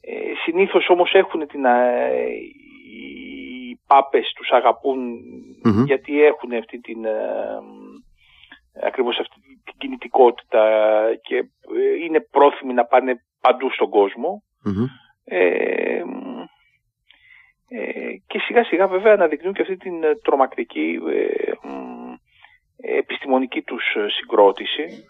ε, 0.00 0.32
συνήθως 0.44 0.88
όμως 0.88 1.12
έχουν 1.12 1.46
την, 1.46 1.64
οι 2.92 3.39
πάπες 3.90 4.32
τους 4.36 4.50
αγαπουν 4.50 4.98
γιατί 5.86 6.24
έχουν 6.24 6.52
αυτή 6.52 6.80
την 6.80 7.06
ακριβώς 8.82 9.18
αυτή 9.18 9.34
την 9.64 9.74
κινητικότητα 9.78 10.64
και 11.22 11.44
είναι 12.04 12.20
πρόθυμοι 12.20 12.72
να 12.72 12.84
πάνε 12.84 13.24
παντού 13.40 13.70
στον 13.70 13.90
κόσμο. 13.90 14.42
Ε, 15.24 16.02
ε, 17.68 18.12
και 18.26 18.38
σιγά 18.38 18.64
σιγά 18.64 18.86
βέβαια 18.86 19.12
αναδεικνύουν 19.12 19.54
και 19.54 19.62
αυτή 19.62 19.76
την 19.76 20.04
ε, 20.04 20.16
τρομακτική 20.16 20.98
επιστημονική 22.76 23.62
τους 23.62 23.84
συγκρότηση. 24.06 25.04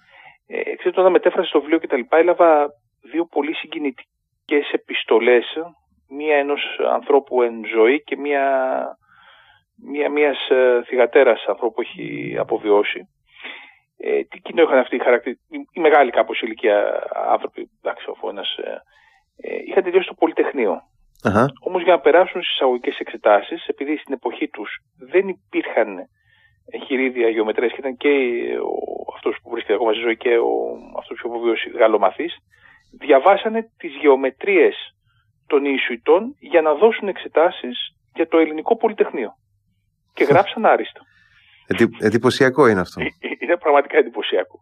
Ε, 0.47 0.77
ξέρετε, 0.77 1.01
όταν 1.01 1.13
μετέφρασε 1.13 1.53
το 1.53 1.61
βιβλίο 1.61 1.79
και 1.79 1.87
τα 1.87 1.97
λοιπά, 1.97 2.17
έλαβα 2.17 2.69
δύο 3.11 3.25
πολύ 3.25 3.55
συγκινητικές 3.55 4.71
επιστολές, 4.73 5.45
μία 6.11 6.37
ενός 6.37 6.63
ανθρώπου 6.93 7.43
εν 7.43 7.65
ζωή 7.75 8.03
και 8.03 8.17
μία, 8.17 8.45
μία 9.87 10.11
μιας 10.11 10.39
θυγατέρας 10.87 11.45
ανθρώπου 11.47 11.75
που 11.75 11.81
έχει 11.81 12.37
αποβιώσει. 12.39 13.09
Ε, 14.03 14.23
τι 14.25 14.39
κοινό 14.39 14.63
είχαν 14.63 14.79
αυτοί 14.79 14.97
οι 14.97 14.99
χαρακτηριστικοί, 14.99 15.69
οι 15.73 15.81
μεγάλοι 15.81 16.11
κάπως 16.11 16.41
ηλικία 16.41 17.09
άνθρωποι, 17.31 17.71
εντάξει, 17.83 18.07
αφού 18.11 18.29
ένας 18.29 18.57
ε, 18.57 19.63
είχαν 19.67 19.83
τελειώσει 19.83 20.09
το 20.09 20.15
Πολυτεχνείο. 20.15 20.81
Uh-huh. 21.25 21.47
Όμως 21.61 21.83
για 21.83 21.93
να 21.93 22.01
περάσουν 22.01 22.43
στις 22.43 22.55
εισαγωγικές 22.55 22.99
εξετάσεις, 22.99 23.67
επειδή 23.67 23.97
στην 23.97 24.15
εποχή 24.15 24.49
τους 24.49 24.79
δεν 24.99 25.29
υπήρχαν 25.29 26.09
χειρίδια 26.87 27.29
γεωμετρίας 27.29 27.73
και 27.73 27.79
ήταν 27.79 27.97
και 27.97 28.11
αυτός 29.15 29.39
που 29.43 29.51
βρίσκεται 29.51 29.75
ακόμα 29.75 29.93
στη 29.93 30.01
ζωή 30.01 30.17
και 30.17 30.31
αυτός 30.99 31.21
που 31.21 31.29
αποβίωσε 31.29 31.71
γαλλομαθής, 31.71 32.37
διαβάσανε 32.99 33.71
τις 33.77 33.95
γεωμετρίες 34.01 34.95
των 35.51 35.65
Ιησουητών 35.65 36.23
για 36.39 36.61
να 36.61 36.75
δώσουν 36.75 37.09
εξετάσεις 37.09 37.77
για 38.15 38.29
το 38.29 38.39
ελληνικό 38.39 38.77
Πολυτεχνείο. 38.77 39.31
Και 40.13 40.25
γράψαν 40.25 40.67
άριστο. 40.67 41.01
εντυπωσιακό 41.99 42.67
είναι 42.67 42.81
αυτό. 42.81 43.01
είναι 43.43 43.57
πραγματικά 43.57 43.97
εντυπωσιακό. 43.99 44.59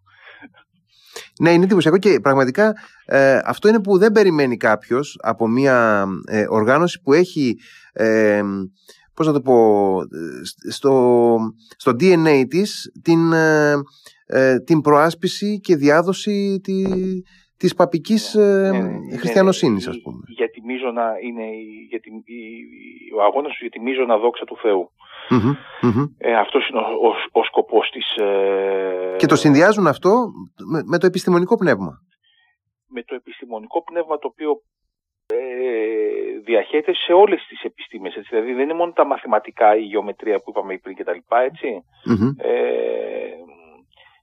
Ναι, 1.40 1.50
είναι 1.52 1.64
εντυπωσιακό 1.64 1.98
και 1.98 2.20
πραγματικά 2.20 2.74
ε, 3.06 3.40
αυτό 3.44 3.68
είναι 3.68 3.80
που 3.80 3.98
δεν 3.98 4.12
περιμένει 4.12 4.56
κάποιος 4.56 5.18
από 5.22 5.46
μια 5.46 6.06
ε, 6.26 6.44
οργάνωση 6.48 7.00
που 7.02 7.12
έχει. 7.12 7.56
Ε, 7.92 8.42
πώς 9.14 9.26
να 9.26 9.32
το 9.32 9.40
πω, 9.40 9.98
στο, 10.70 11.36
στο 11.76 11.90
DNA 11.90 12.44
της 12.48 12.92
την, 13.02 13.32
ε, 14.26 14.60
την 14.60 14.80
προάσπιση 14.80 15.60
και 15.60 15.76
διάδοση 15.76 16.60
τη, 16.62 16.82
της 17.58 17.74
παπικής 17.74 18.34
ε, 18.34 18.70
ναι, 18.72 18.78
ναι, 18.78 19.16
χριστιανοσύνης, 19.16 19.88
ας 19.88 20.00
πούμε. 20.02 20.22
Για 20.26 20.50
τη 20.50 20.60
μίζωνα 20.62 21.06
είναι 21.22 21.46
για 21.88 22.00
τη, 22.00 22.10
ο 23.16 23.22
αγώνας 23.22 23.52
του 23.52 23.58
για 23.60 23.70
τη 23.70 23.80
μίζωνα 23.80 24.18
δόξα 24.18 24.44
του 24.44 24.56
Θεού. 24.62 24.90
Ε, 26.18 26.36
αυτός 26.36 26.68
είναι 26.68 26.78
ο, 26.78 27.08
ο, 27.32 27.44
σκοπός 27.44 27.90
της... 27.90 28.16
Ε... 28.16 29.14
Και 29.16 29.26
το 29.26 29.36
συνδυάζουν 29.36 29.86
αυτό 29.86 30.10
με, 30.70 30.82
με, 30.84 30.98
το 30.98 31.06
επιστημονικό 31.06 31.56
πνεύμα. 31.56 31.92
Με 32.88 33.02
το 33.02 33.14
επιστημονικό 33.14 33.82
πνεύμα 33.82 34.18
το 34.18 34.28
οποίο 34.32 34.50
ε, 35.26 35.36
διαχέεται 36.44 36.94
σε 36.94 37.12
όλες 37.12 37.46
τις 37.48 37.62
επιστήμες. 37.62 38.14
Έτσι. 38.16 38.28
Δηλαδή 38.30 38.52
δεν 38.52 38.62
είναι 38.62 38.74
μόνο 38.74 38.92
τα 38.92 39.06
μαθηματικά, 39.06 39.76
η 39.76 39.82
γεωμετρία 39.82 40.36
που 40.38 40.50
είπαμε 40.50 40.78
πριν 40.82 40.96
και 40.96 41.04
τα 41.04 41.12
λοιπά, 41.12 41.40
έτσι. 41.40 41.68
Ε, 42.36 42.52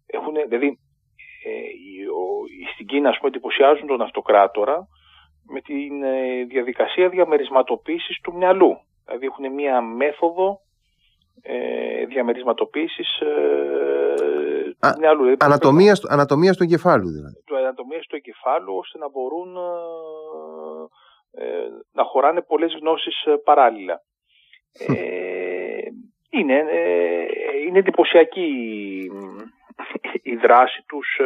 έχουν, 0.05 0.33
δηλαδή 0.49 0.67
ε, 0.67 0.84
στην 2.73 2.85
Κίνα 2.85 3.09
ας 3.09 3.17
πούμε 3.17 3.29
εντυπωσιάζουν 3.29 3.87
τον 3.87 4.01
αυτοκράτορα 4.01 4.87
με 5.47 5.61
τη 5.61 5.73
ε, 6.03 6.43
διαδικασία 6.43 7.09
διαμερισματοποίησης 7.09 8.19
του 8.21 8.33
μυαλού. 8.33 8.77
Δηλαδή 9.05 9.25
έχουν 9.25 9.53
μία 9.53 9.81
μέθοδο 9.81 10.59
ε, 11.41 12.05
διαμερισματοποίησης 12.05 13.19
ε, 13.19 13.25
του 14.79 14.99
μυαλού. 14.99 15.23
Δηλαδή, 15.23 15.37
ανατομία, 15.39 15.95
στο, 15.95 16.07
ανατομία 16.11 16.53
του 16.53 16.63
εγκεφάλου 16.63 17.09
δηλαδή. 17.09 17.43
Του 17.45 17.57
ανατομία 17.57 17.99
του 17.99 18.15
εγκεφάλου 18.15 18.75
ώστε 18.77 18.97
να 18.97 19.09
μπορούν 19.09 19.55
ε, 21.33 21.45
ε 21.45 21.67
να 21.91 22.03
χωράνε 22.03 22.41
πολλές 22.41 22.77
γνώσεις 22.81 23.23
ε, 23.25 23.35
παράλληλα. 23.43 24.01
Ε, 24.87 24.95
είναι, 26.29 26.63
είναι 27.67 27.79
εντυπωσιακή 27.79 28.49
η 30.21 30.35
δράση 30.35 30.83
τους, 30.87 31.19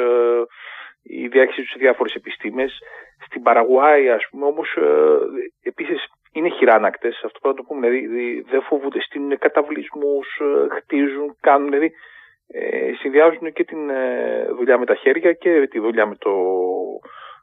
η 1.04 1.28
διάχυση 1.28 1.62
τους 1.62 1.70
σε 1.70 1.78
διάφορες 1.80 2.14
επιστήμες. 2.14 2.78
Στην 3.26 3.42
Παραγουάη, 3.42 4.10
ας 4.10 4.28
πούμε, 4.30 4.46
όμως, 4.46 4.78
επίσης 5.62 6.08
είναι 6.32 6.50
χειράνακτες, 6.50 7.22
αυτό 7.26 7.40
πρέπει 7.40 7.56
να 7.56 7.62
το 7.64 7.68
πούμε, 7.68 7.90
δηλαδή 7.90 8.42
δεν 8.50 8.62
φοβούνται, 8.62 9.02
στείλουν 9.02 9.38
καταβλισμούς, 9.38 10.28
χτίζουν, 10.78 11.36
κάνουν, 11.40 11.70
δηλαδή 11.70 11.92
ε, 12.48 12.92
συνδυάζουν 13.00 13.54
και 13.54 13.64
την 13.64 13.80
δουλειά 14.56 14.78
με 14.78 14.86
τα 14.86 14.96
χέρια 14.96 15.34
και 15.34 15.68
τη 15.68 15.80
δουλειά 15.80 16.06
με 16.06 16.16
το, 16.16 16.32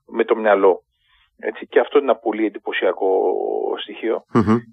με 0.06 0.24
το 0.24 0.36
μυαλό. 0.36 0.82
Έτσι, 1.38 1.66
και 1.66 1.80
αυτό 1.80 1.98
είναι 1.98 2.10
ένα 2.10 2.18
πολύ 2.18 2.46
εντυπωσιακό 2.46 3.32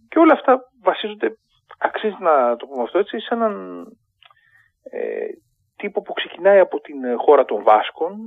Και 0.09 0.19
όλα 0.19 0.33
αυτά 0.33 0.59
βασίζονται, 0.81 1.37
αξίζει 1.77 2.17
να 2.19 2.55
το 2.55 2.65
πούμε 2.65 2.83
αυτό 2.83 2.99
έτσι, 2.99 3.19
σε 3.19 3.33
έναν 3.33 3.85
ε, 4.83 5.25
τύπο 5.83 6.01
που 6.01 6.13
ξεκινάει 6.13 6.59
από 6.59 6.79
την 6.79 6.95
χώρα 7.17 7.45
των 7.45 7.63
Βάσκων, 7.63 8.17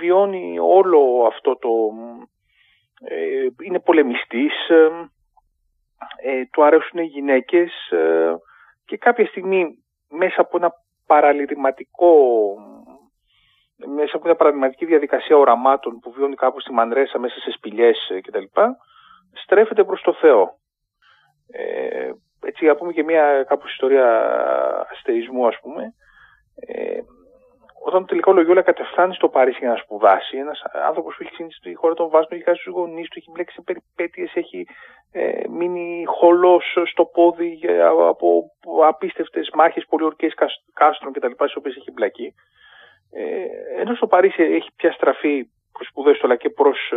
βιώνει 0.00 0.58
όλο 0.58 1.26
αυτό 1.26 1.56
το... 1.56 1.70
Ε, 3.08 3.46
είναι 3.62 3.80
πολεμιστής, 3.80 4.68
ε, 4.68 4.88
ε, 6.22 6.44
του 6.52 6.64
αρέσουν 6.64 7.00
οι 7.00 7.06
γυναίκες 7.06 7.72
και 8.84 8.96
κάποια 8.96 9.26
στιγμή 9.26 9.84
μέσα 10.08 10.40
από 10.40 10.56
ένα 10.56 10.72
παραλυρηματικό 11.06 12.12
μέσα 13.96 14.16
από 14.16 14.24
μια 14.24 14.36
παραδειγματική 14.36 14.84
διαδικασία 14.84 15.36
οραμάτων 15.36 15.98
που 15.98 16.12
βιώνει 16.12 16.34
κάπου 16.34 16.60
στη 16.60 16.72
Μανρέσα 16.72 17.18
μέσα 17.18 17.38
σε 17.38 17.50
σπηλιές 17.50 18.10
κτλ. 18.22 18.44
στρέφεται 19.32 19.84
προς 19.84 20.00
το 20.02 20.12
Θεό. 20.12 20.58
Ε, 21.50 22.10
έτσι, 22.46 22.64
να 22.64 22.76
πούμε 22.76 22.92
και 22.92 23.02
μια 23.02 23.44
κάπως 23.48 23.70
ιστορία 23.70 24.06
αστερισμού, 24.90 25.46
ας 25.46 25.58
πούμε. 25.60 25.94
Ε, 26.56 27.00
όταν 27.86 28.06
τελικά 28.06 28.30
ο 28.30 28.34
Λογιόλα 28.34 28.62
κατεφθάνει 28.62 29.14
στο 29.14 29.28
Παρίσι 29.28 29.58
για 29.60 29.68
να 29.68 29.76
σπουδάσει, 29.76 30.36
ένας 30.36 30.62
άνθρωπος 30.88 31.14
που 31.14 31.22
έχει 31.22 31.30
ξεκινήσει 31.30 31.58
στη 31.58 31.74
χώρα 31.74 31.94
των 31.94 32.08
Βάσων, 32.08 32.28
έχει 32.30 32.42
χάσει 32.42 32.64
του 32.64 32.70
γονείς 32.70 33.08
του, 33.08 33.18
έχει 33.18 33.30
μπλέξει 33.30 33.54
σε 33.54 33.62
περιπέτειες, 33.62 34.34
έχει 34.34 34.66
ε, 35.12 35.48
μείνει 35.48 36.04
χολός 36.06 36.76
στο 36.84 37.04
πόδι 37.04 37.60
από 38.08 38.50
απίστευτες 38.86 39.50
μάχες 39.54 39.84
πολιορκές 39.88 40.34
κάστρων 40.72 41.12
κτλ. 41.12 41.30
στις 41.30 41.56
οποίες 41.56 41.76
έχει 41.76 41.90
μπλακεί. 41.92 42.34
Ε, 43.10 43.80
ενώ 43.80 43.94
στο 43.94 44.06
Παρίσι 44.06 44.42
έχει 44.42 44.70
πια 44.76 44.92
στραφεί 44.92 45.50
προς 45.72 45.86
σπουδές 45.88 46.18
του 46.18 46.26
αλλά 46.26 46.36
και 46.36 46.50
προς 46.50 46.78
ε, 46.92 46.96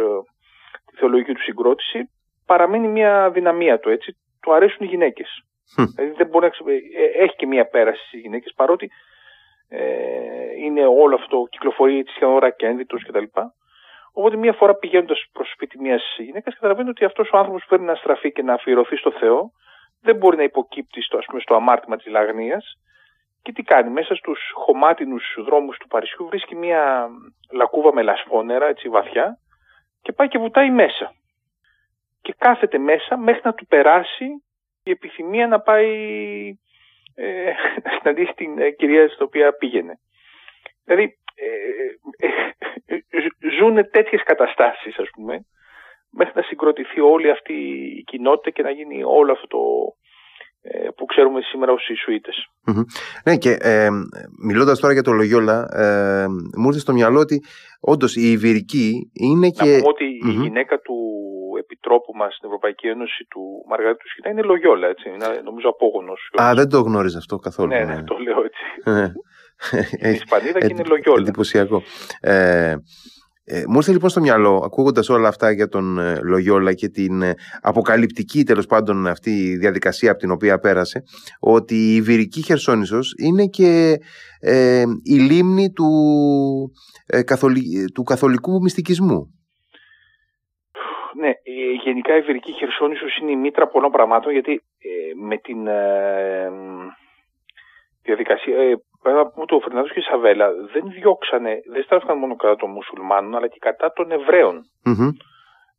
τη 0.86 0.96
θεολογική 0.98 1.34
του 1.34 1.42
συγκρότηση, 1.42 2.10
παραμένει 2.46 2.88
μια 2.88 3.30
δυναμία 3.32 3.80
του 3.80 3.90
έτσι. 3.90 4.18
Του 4.42 4.54
αρέσουν 4.54 4.86
οι 4.86 4.90
γυναίκες. 4.90 5.42
Δηλαδή 5.96 6.14
δεν 6.18 6.28
μπορεί 6.28 6.50
να 6.60 6.72
ε, 6.72 7.24
έχει 7.24 7.36
και 7.36 7.48
μια 7.48 7.66
πέραση 7.68 8.08
στις 8.08 8.20
γυναίκες 8.20 8.54
παρότι 8.56 8.92
ε, 9.70 9.82
είναι 10.64 10.86
όλο 10.86 11.16
αυτό, 11.16 11.48
κυκλοφορεί 11.50 12.04
τη 12.04 12.12
σχεδόν 12.12 12.34
ώρα 12.34 12.50
και 12.50 12.86
κτλ. 13.08 13.24
Οπότε 14.14 14.36
μία 14.36 14.54
φορά 14.54 14.76
πηγαίνοντας 14.76 15.26
προς 15.32 15.52
σπίτι 15.52 15.80
μιας 15.80 16.16
γυναίκας, 16.18 16.54
καταλαβαίνει 16.54 16.90
ότι 16.90 17.06
αυτός 17.06 17.30
ο 17.32 17.38
άνθρωπος 17.38 17.62
που 17.62 17.68
πρέπει 17.68 17.84
να 17.84 17.96
στραφεί 17.96 18.32
και 18.32 18.44
να 18.44 18.54
αφιερωθεί 18.54 18.96
στο 18.96 19.12
Θεό 19.12 19.52
δεν 20.02 20.16
μπορεί 20.16 20.38
να 20.38 20.44
υποκύπτει 20.44 21.02
στο, 21.02 21.18
ας 21.18 21.26
πούμε, 21.26 21.40
στο 21.40 21.56
αμάρτημα 21.56 21.98
της 21.98 22.06
λαγνίας. 22.06 22.78
Και 23.42 23.52
τι 23.52 23.64
κάνει, 23.64 23.90
μέσα 23.90 24.16
στους 24.16 24.52
χωμάτινους 24.54 25.36
δρόμους 25.46 25.78
του 25.78 25.88
Παρισιού 25.88 26.28
βρίσκει 26.28 26.56
μία 26.56 27.08
λακκούβα 27.52 27.94
με 27.94 28.02
λασπόνερα, 28.02 28.66
έτσι 28.68 28.90
βαθιά, 28.90 29.38
και 30.02 30.12
πάει 30.12 30.28
και 30.28 30.38
βουτάει 30.38 30.70
μέσα. 30.70 31.14
Και 32.22 32.36
κάθεται 32.38 32.78
μέσα 32.78 33.18
μέχρι 33.18 33.42
να 33.44 33.54
του 33.54 33.66
περάσει 33.66 34.26
η 34.84 34.92
επιθυμία 34.92 35.48
να 35.48 35.60
πάει 35.60 35.90
ε, 37.20 37.52
να 37.84 37.90
συναντήσει 37.98 38.34
την 38.36 38.60
ε, 38.60 38.72
κυρία 38.72 39.08
στην 39.08 39.26
οποία 39.26 39.54
πήγαινε. 39.54 40.00
Δηλαδή, 40.84 41.04
ε, 41.36 41.88
ζουν 43.60 43.90
τέτοιες 43.92 44.24
καταστάσεις, 44.24 44.98
ας 44.98 45.10
πούμε, 45.14 45.46
μέχρι 46.10 46.34
να 46.36 46.42
συγκροτηθεί 46.42 47.00
όλη 47.00 47.30
αυτή 47.30 47.54
η 48.00 48.04
κοινότητα 48.04 48.50
και 48.50 48.64
να 48.64 48.70
γίνει 48.70 49.04
όλο 49.04 49.32
αυτό 49.32 49.60
ε, 50.62 50.90
που 50.96 51.06
ξέρουμε 51.06 51.42
σήμερα 51.42 51.72
ως 51.72 51.90
Ισουίτες. 51.90 52.36
Ναι 53.24 53.38
και 53.38 53.58
ε, 53.60 53.90
μιλώντας 54.48 54.80
τώρα 54.80 54.94
για 54.94 55.02
το 55.02 55.12
Λογιόλα 55.12 55.68
ε, 55.74 56.26
μου 56.58 56.68
ήρθε 56.68 56.80
στο 56.80 56.94
μυαλό 56.94 57.20
ότι 57.20 57.44
όντως 57.80 58.16
η 58.16 58.32
Ιβηρική 58.32 59.12
είναι 59.14 59.50
και... 59.50 59.72
Να 59.72 59.78
πούμε 59.78 59.88
ότι 59.88 60.06
η 60.06 60.32
γυναίκα 60.32 60.80
του 60.80 60.96
επιτρόπου 61.68 62.12
μας 62.20 62.32
στην 62.36 62.48
Ευρωπαϊκή 62.50 62.88
Ένωση 62.96 63.22
του 63.32 63.42
Μαργαρίτου 63.70 64.08
Σχοινά 64.10 64.30
είναι 64.32 64.42
Λογιόλα 64.52 64.88
έτσι, 64.94 65.06
είναι 65.10 65.28
νομίζω 65.50 65.68
απόγονος. 65.70 66.20
Α 66.42 66.52
δεν 66.56 66.70
το 66.70 66.80
γνώριζα 66.88 67.18
αυτό 67.18 67.36
καθόλου. 67.48 67.68
Ναι, 67.74 67.84
ναι, 67.84 67.96
ναι. 67.96 68.04
το 68.04 68.16
λέω 68.26 68.40
έτσι. 68.50 68.66
Είναι 70.00 70.16
Ισπανίδα 70.22 70.60
και 70.60 70.74
είναι 70.74 70.84
Λογιόλα. 70.84 71.22
Εντυπωσιακό. 71.22 71.78
Ε, 72.22 72.76
ε, 73.50 73.64
μου 73.68 73.76
ήρθε 73.76 73.92
λοιπόν 73.92 74.10
στο 74.10 74.22
μυαλό, 74.22 74.62
ακούγοντας 74.66 75.10
όλα 75.10 75.28
αυτά 75.28 75.52
για 75.52 75.68
τον 75.68 76.00
ε, 76.00 76.20
Λογιόλα 76.22 76.74
και 76.74 76.90
την 76.90 77.22
ε, 77.22 77.34
αποκαλυπτική 77.62 78.44
τέλος 78.44 78.66
πάντων 78.66 79.08
αυτή 79.08 79.32
η 79.32 79.58
διαδικασία 79.58 80.12
από 80.12 80.20
την 80.20 80.32
οποία 80.32 80.60
πέρασε, 80.60 81.04
ότι 81.40 81.76
η 81.76 81.96
Ιβυρική 81.96 82.42
Χερσόνησος 82.42 83.14
είναι 83.18 83.46
και 83.46 84.00
ε, 84.40 84.84
η 85.04 85.14
λίμνη 85.14 85.72
του, 85.72 85.92
ε, 87.06 87.22
του 87.94 88.04
καθολικού 88.04 88.62
μυστικισμού. 88.62 89.37
Ναι, 91.20 91.32
γενικά 91.84 92.16
η 92.16 92.18
Ιβυρική 92.18 92.52
Χερσόνησος 92.52 93.18
είναι 93.18 93.32
η 93.32 93.36
μήτρα 93.36 93.68
πολλών 93.68 93.92
πραγμάτων 93.92 94.32
γιατί 94.32 94.62
με 95.16 95.38
την 95.38 95.68
διαδικασία 98.02 98.80
Πρέπει 99.02 99.18
να 99.18 99.28
πούμε 99.28 99.44
ότι 99.46 99.56
ο 99.56 99.60
Φερνάνδο 99.60 99.90
και 99.94 100.00
η 100.00 100.10
Σαβέλα 100.10 100.48
δεν 100.74 100.84
διώξανε, 100.92 101.54
δεν 101.74 101.84
στράφηκαν 101.84 102.18
μόνο 102.18 102.36
κατά 102.36 102.56
των 102.56 102.70
μουσουλμάνων, 102.70 103.36
αλλά 103.36 103.48
και 103.48 103.58
κατά 103.60 103.92
των 103.96 104.12
εβραιων 104.12 104.56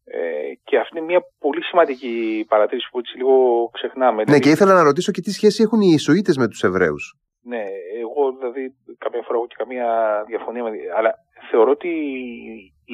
Ε, 0.05 0.21
και 0.65 0.79
αυτή 0.79 0.99
είναι 0.99 1.07
μια 1.07 1.21
πολύ 1.39 1.63
σημαντική 1.63 2.45
παρατήρηση 2.49 2.89
που 2.91 2.99
έτσι 2.99 3.17
λίγο 3.17 3.69
ξεχνάμε. 3.73 4.17
Ναι, 4.17 4.25
δηλαδή... 4.25 4.43
και 4.43 4.51
ήθελα 4.51 4.75
να 4.75 4.83
ρωτήσω 4.83 5.13
και 5.13 5.21
τι 5.21 5.31
σχέση 5.31 5.63
έχουν 5.63 5.81
οι 5.81 5.93
Ισουίτε 5.95 6.33
με 6.37 6.49
τους 6.49 6.63
Εβραίους. 6.63 7.17
Ναι, 7.43 7.65
εγώ 8.03 8.23
δηλαδή 8.39 8.63
καμιά 8.99 9.23
φορά 9.23 9.37
έχω 9.39 9.47
και 9.47 9.59
καμία 9.59 9.89
διαφωνία 10.27 10.63
με. 10.63 10.71
Αλλά 10.97 11.15
θεωρώ 11.51 11.71
ότι 11.71 11.91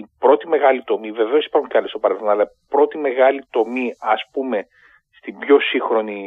η 0.00 0.06
πρώτη 0.18 0.48
μεγάλη 0.48 0.82
τομή, 0.82 1.10
βεβαίως 1.10 1.46
υπάρχουν 1.46 1.70
και 1.70 1.76
άλλες 1.76 1.90
στο 1.90 1.98
παρελθόν, 1.98 2.28
αλλά 2.28 2.42
η 2.42 2.66
πρώτη 2.68 2.98
μεγάλη 2.98 3.46
τομή, 3.50 3.94
ας 3.98 4.28
πούμε, 4.32 4.66
στην 5.10 5.38
πιο 5.38 5.60
σύγχρονη 5.60 6.20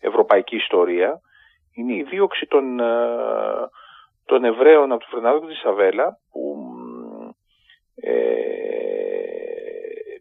ευρωπαϊκή 0.00 0.56
ιστορία, 0.56 1.20
είναι 1.74 1.94
η 1.94 2.02
δίωξη 2.02 2.46
των, 2.46 2.80
ε, 2.80 2.84
των 4.24 4.44
Εβραίων 4.44 4.92
από 4.92 5.00
τον 5.00 5.10
Φερνάδο 5.10 5.40
και 5.40 5.46
της 5.46 5.58
Σαβέλα 5.58 6.18
που 6.30 6.56
ε, 7.94 8.14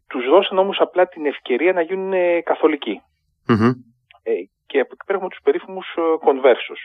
τους 0.10 0.26
δώσαν 0.26 0.58
όμως 0.58 0.80
απλά 0.80 1.08
την 1.08 1.26
ευκαιρία 1.26 1.74
να 1.74 1.82
γίνουν 1.82 2.44
καθολικοί. 2.44 3.02
Ε, 4.24 4.32
και 4.66 4.80
από 4.80 4.90
εκεί 4.94 5.06
πέρα 5.06 5.18
έχουμε 5.18 5.30
τους 5.30 5.44
περίφημους 5.44 5.88
κονβέρσους. 6.20 6.80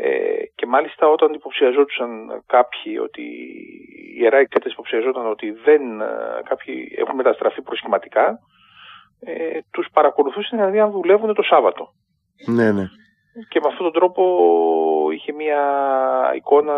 Ε, 0.00 0.44
και 0.54 0.66
μάλιστα 0.66 1.08
όταν 1.08 1.32
υποψιαζόντουσαν 1.32 2.42
κάποιοι 2.46 2.98
ότι 3.02 3.22
οι 3.22 4.20
ιερά 4.20 4.36
εξέταση 4.38 4.72
υποψιαζόταν 4.72 5.26
ότι 5.26 5.50
δεν, 5.50 6.00
ε, 6.00 6.06
κάποιοι 6.48 6.94
έχουν 6.96 7.14
μεταστραφεί 7.14 7.62
προσχηματικά, 7.62 8.38
ε, 9.20 9.58
τους 9.70 9.88
παρακολουθούσαν 9.92 10.58
δηλαδή 10.58 10.80
αν 10.80 10.90
δουλεύουν 10.90 11.34
το 11.34 11.42
Σάββατο. 11.42 11.92
Ναι, 12.46 12.72
ναι 12.72 12.84
και 13.48 13.60
με 13.60 13.68
αυτόν 13.68 13.84
τον 13.84 13.92
τρόπο 13.92 14.22
είχε 15.12 15.32
μια 15.32 15.62
εικόνα 16.34 16.76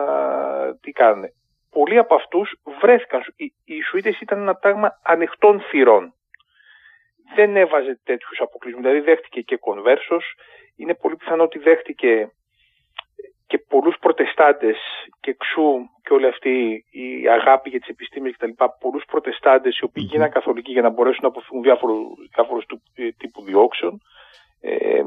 τι 0.80 0.90
κάνουν. 0.90 1.24
Πολλοί 1.70 1.98
από 1.98 2.14
αυτούς 2.14 2.60
βρέθηκαν, 2.80 3.20
οι, 3.36 3.44
οι 3.64 3.74
Ισουίτες 3.74 4.20
ήταν 4.20 4.38
ένα 4.40 4.54
πράγμα 4.54 5.00
ανοιχτών 5.02 5.60
θυρών. 5.60 6.14
Δεν 7.34 7.56
έβαζε 7.56 8.00
τέτοιους 8.04 8.40
αποκλεισμούς, 8.40 8.84
δηλαδή 8.84 9.04
δέχτηκε 9.04 9.40
και 9.40 9.56
κονβέρσος, 9.56 10.34
είναι 10.76 10.94
πολύ 10.94 11.16
πιθανό 11.16 11.42
ότι 11.42 11.58
δέχτηκε 11.58 12.32
και 13.50 13.58
πολλούς 13.58 13.96
προτεστάντες 14.00 14.78
και 15.20 15.30
εξού 15.30 15.90
και 16.02 16.12
όλη 16.12 16.26
αυτή 16.26 16.84
η 16.90 17.28
αγάπη 17.28 17.68
για 17.68 17.80
τις 17.80 17.88
επιστήμες 17.88 18.32
κτλ. 18.36 18.64
Πολλούς 18.80 19.04
προτεστάντες 19.04 19.78
οι 19.78 19.84
οποίοι 19.84 20.06
γίνανε 20.10 20.30
καθολικοί 20.30 20.72
για 20.72 20.82
να 20.82 20.88
μπορέσουν 20.88 21.22
να 21.22 21.28
αποφύγουν 21.28 21.62
διάφορους, 21.62 22.66
του, 22.66 22.82
ε, 22.94 23.08
τύπου 23.18 23.42
διώξεων. 23.42 24.02
Ε, 24.60 25.02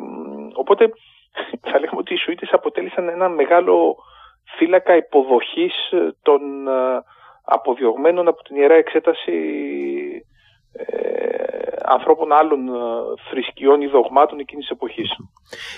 οπότε 0.53 0.83
θα 1.69 1.79
λέγαμε 1.79 1.99
ότι 1.99 2.13
οι 2.13 2.17
Σουήτες 2.17 2.49
αποτέλεσαν 2.51 3.09
ένα 3.09 3.29
μεγάλο 3.29 3.95
φύλακα 4.57 4.95
υποδοχής 4.95 5.73
των 6.21 6.67
ε, 6.67 7.03
αποδιωγμένων 7.45 8.27
από 8.27 8.43
την 8.43 8.55
Ιερά 8.55 8.75
Εξέταση 8.75 9.37
ε, 10.73 11.42
ανθρώπων 11.85 12.31
άλλων 12.31 12.67
ε, 12.67 12.71
θρησκειών 13.29 13.81
ή 13.81 13.87
δογμάτων 13.87 14.39
εκείνης 14.39 14.65
της 14.65 14.75
εποχής. 14.75 15.09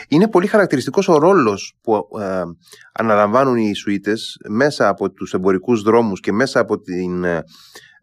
Είναι 0.09 0.27
πολύ 0.29 0.47
χαρακτηριστικός 0.47 1.07
ο 1.07 1.17
ρόλος 1.17 1.73
που 1.83 2.07
ε, 2.19 2.41
αναλαμβάνουν 2.93 3.55
οι 3.55 3.75
Σουήτες 3.75 4.37
μέσα 4.49 4.87
από 4.87 5.11
τους 5.11 5.33
εμπορικούς 5.33 5.81
δρόμους 5.81 6.19
και 6.19 6.31
μέσα 6.31 6.59
από 6.59 6.79
την 6.79 7.25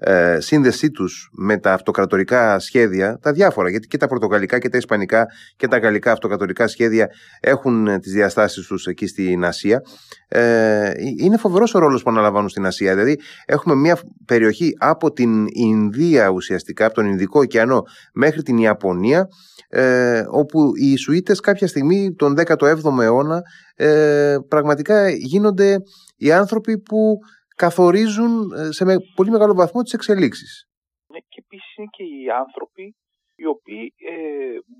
ε, 0.04 0.40
σύνδεσή 0.40 0.90
τους 0.90 1.30
με 1.32 1.56
τα 1.58 1.72
αυτοκρατορικά 1.72 2.58
σχέδια, 2.58 3.18
τα 3.22 3.32
διάφορα, 3.32 3.70
γιατί 3.70 3.86
και 3.86 3.96
τα 3.96 4.06
πορτογαλικά 4.06 4.58
και 4.58 4.68
τα 4.68 4.76
ισπανικά 4.76 5.26
και 5.56 5.68
τα 5.68 5.78
γαλλικά 5.78 6.12
αυτοκρατορικά 6.12 6.66
σχέδια 6.68 7.08
έχουν 7.40 7.86
ε, 7.86 7.98
τις 7.98 8.12
διαστάσεις 8.12 8.66
τους 8.66 8.86
εκεί 8.86 9.06
στην 9.06 9.44
Ασία. 9.44 9.82
Ε, 10.28 10.92
είναι 11.18 11.36
φοβερός 11.36 11.74
ο 11.74 11.78
ρόλος 11.78 12.02
που 12.02 12.10
αναλαμβάνουν 12.10 12.48
στην 12.48 12.66
Ασία. 12.66 12.94
Δηλαδή 12.94 13.20
έχουμε 13.46 13.74
μια 13.74 13.98
περιοχή 14.24 14.72
από 14.78 15.12
την 15.12 15.46
Ινδία 15.52 16.28
ουσιαστικά, 16.28 16.84
από 16.84 16.94
τον 16.94 17.06
Ινδικό 17.06 17.40
ωκεανό 17.40 17.82
μέχρι 18.14 18.42
την 18.42 18.58
Ιαπωνία, 18.58 19.28
ε, 19.68 20.22
όπου 20.30 20.70
οι 20.76 20.92
Ισουίτες 20.92 21.40
κάποια 21.40 21.66
στιγμή 21.66 22.14
τον 22.14 22.34
17ο 22.46 23.00
αιώνα 23.02 23.42
ε, 23.76 24.36
πραγματικά 24.48 25.08
γίνονται 25.08 25.76
οι 26.16 26.32
άνθρωποι 26.32 26.78
που 26.78 27.18
καθορίζουν 27.64 28.33
ε, 28.53 28.72
σε 28.72 28.85
πολύ 29.14 29.31
μεγάλο 29.31 29.55
βαθμό 29.55 29.83
τις 29.83 29.92
εξελίξεις. 29.92 30.68
Ναι, 31.07 31.18
και 31.18 31.42
επίσης 31.44 31.77
είναι 31.77 31.88
και 31.96 32.03
οι 32.03 32.31
άνθρωποι 32.42 32.96
οι 33.37 33.46
οποίοι 33.46 33.94
ε, 34.11 34.14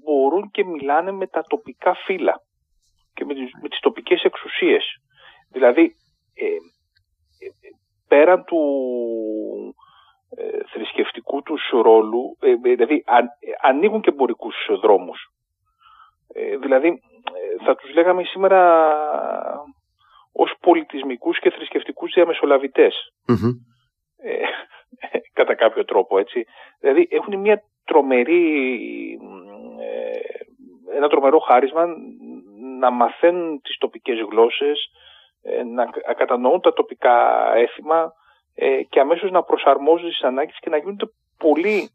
μπορούν 0.03 0.51
και 0.51 0.65
μιλάνε 0.65 1.13
με 1.13 1.27
τα 1.27 1.43
τοπικά 1.43 1.95
φύλλα 1.95 2.35
και 3.15 3.25
με 3.25 3.35
τις, 3.35 3.51
με 3.63 3.69
τις 3.69 3.81
τοπικές 3.81 4.23
εξουσίες. 4.23 4.85
Δηλαδή, 5.51 5.85
ε, 6.35 6.45
ε 6.45 7.49
πέραν 8.09 8.45
του 8.45 8.63
θρησκευτικού 10.73 11.43
τους 11.43 11.63
ρόλου, 11.83 12.37
δηλαδή 12.63 13.05
ανοίγουν 13.63 14.01
και 14.01 14.11
εμπορικούς 14.11 14.57
δρόμους. 14.83 15.21
δηλαδή, 16.61 17.01
θα 17.65 17.75
τους 17.75 17.95
λέγαμε 17.95 18.23
σήμερα 18.25 18.61
ως 20.33 20.55
πολιτισμικούς 20.61 21.39
και 21.39 21.51
θρησκευτικούς 21.51 22.15
Ε, 24.17 24.45
κατά 25.33 25.55
κάποιο 25.55 25.85
τρόπο 25.85 26.19
έτσι. 26.19 26.45
Δηλαδή 26.81 27.09
έχουν 27.11 27.41
μια 27.41 27.63
τρομερή, 27.85 29.19
ε, 29.81 30.97
ένα 30.97 31.09
τρομερό 31.09 31.39
χάρισμα 31.39 31.87
να 32.79 32.91
μαθαίνουν 32.91 33.61
τις 33.61 33.79
τοπικές 33.79 34.19
γλώσσες, 34.31 34.91
ε, 35.43 35.63
να 35.63 35.85
κατανοούν 36.17 36.61
τα 36.61 36.73
τοπικά 36.73 37.49
έθιμα 37.55 38.13
ε, 38.55 38.83
και 38.83 39.01
αμέσως 39.01 39.31
να 39.31 39.43
προσαρμόζουν 39.43 40.09
τις 40.09 40.23
ανάγκες 40.23 40.59
και 40.61 40.71
να 40.71 40.77
γίνονται 40.77 41.07
πολύ 41.39 41.91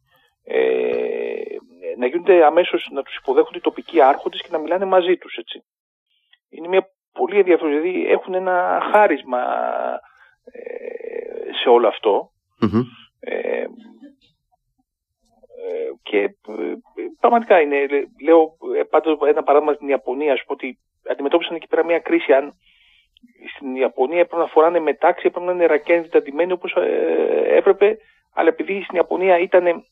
να 1.98 2.06
γίνονται 2.06 2.46
αμέσως 2.46 2.90
να 2.92 3.04
τους 3.04 3.16
υποδέχονται 3.16 3.58
οι 3.58 3.62
τοπικοί 3.62 4.02
άρχοντες 4.02 4.42
και 4.42 4.48
να 4.52 4.58
μιλάνε 4.58 4.86
μαζί 4.86 5.18
τους 5.18 5.36
έτσι. 5.36 5.64
Είναι 6.50 6.68
μια 6.68 6.90
πολύ 7.18 7.38
ενδιαφέρον. 7.38 7.72
Δηλαδή 7.72 8.08
έχουν 8.08 8.34
ένα 8.34 8.80
χάρισμα 8.92 9.42
ε, 10.52 11.54
σε 11.62 11.70
όλο 11.70 11.88
Ε, 13.20 13.60
ε, 13.60 13.66
και 16.04 16.18
ε, 16.18 16.74
πραγματικά 17.20 17.62
είναι, 17.62 17.86
λέω 18.24 18.58
πάντα 18.90 19.18
ένα 19.28 19.44
παράδειγμα 19.44 19.74
στην 19.74 19.88
Ιαπωνία, 19.88 20.36
σου 20.36 20.46
πω 20.46 20.54
ότι 20.54 20.78
αντιμετώπισαν 21.10 21.56
εκεί 21.56 21.68
πέρα 21.68 21.86
μια 21.86 22.00
κρίση. 22.00 22.34
Αν 22.34 22.54
στην 23.56 23.76
Ιαπωνία 23.76 24.20
έπρεπε 24.20 24.42
να 24.42 24.48
φοράνε 24.48 24.80
μετάξι, 24.80 25.28
έπρεπε 25.28 25.46
να 25.46 25.52
είναι 25.52 25.66
ρακένδυτα 25.66 26.22
ντυμένοι 26.22 26.52
όπως 26.52 26.74
έπρεπε, 27.48 27.98
αλλά 28.34 28.48
επειδή 28.48 28.84
στην 28.84 28.96
Ιαπωνία 28.96 29.40
ήταν 29.40 29.86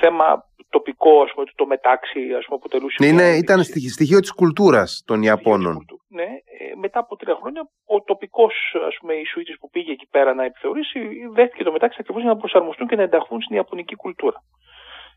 θέμα 0.00 0.44
τοπικό, 0.68 1.22
ας 1.22 1.30
πούμε, 1.32 1.46
το 1.54 1.66
μετάξι, 1.66 2.20
ας 2.38 2.44
πούμε, 2.44 2.56
αποτελούσε... 2.60 2.96
Ναι, 3.00 3.06
είναι, 3.06 3.28
ήταν 3.36 3.62
στοιχείο 3.64 4.20
της 4.20 4.32
κουλτούρας 4.32 5.02
των 5.06 5.22
Ιαπώνων. 5.22 5.84
Ναι, 6.08 6.22
ε, 6.22 6.74
μετά 6.80 6.98
από 6.98 7.16
τρία 7.16 7.36
χρόνια 7.40 7.68
ο 7.84 8.02
τοπικός, 8.02 8.54
ας 8.88 8.96
πούμε, 9.00 9.14
Ισουίτης 9.14 9.58
που 9.58 9.70
πήγε 9.70 9.92
εκεί 9.92 10.06
πέρα 10.10 10.34
να 10.34 10.44
επιθεωρήσει, 10.44 10.98
δέχτηκε 11.34 11.64
το 11.64 11.72
μετάξι 11.72 11.98
ακριβώς 12.00 12.22
για 12.22 12.32
να 12.32 12.36
προσαρμοστούν 12.36 12.86
και 12.86 12.96
να 12.96 13.02
ενταχθούν 13.02 13.42
στην 13.42 13.56
Ιαπωνική 13.56 13.94
κουλτούρα. 13.94 14.42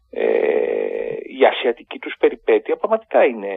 Ε, 0.10 0.24
η 1.40 1.46
ασιατική 1.52 2.00
τους 2.00 2.16
περιπέτεια 2.20 2.76
πραγματικά 2.76 3.24
είναι 3.26 3.54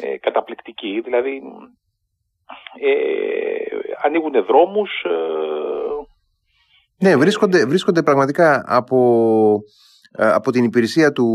ε, 0.00 0.18
καταπληκτική, 0.18 1.00
δηλαδή 1.04 1.42
ε, 2.80 2.96
ανοίγουν 4.02 4.44
δρόμους... 4.44 5.04
Ε, 5.04 5.10
ναι, 6.98 7.16
βρίσκονται, 7.16 7.66
βρίσκονται 7.66 8.02
πραγματικά 8.02 8.64
από 8.66 8.98
ε, 9.95 9.95
από 10.16 10.50
την 10.50 10.64
υπηρεσία 10.64 11.12
του 11.12 11.26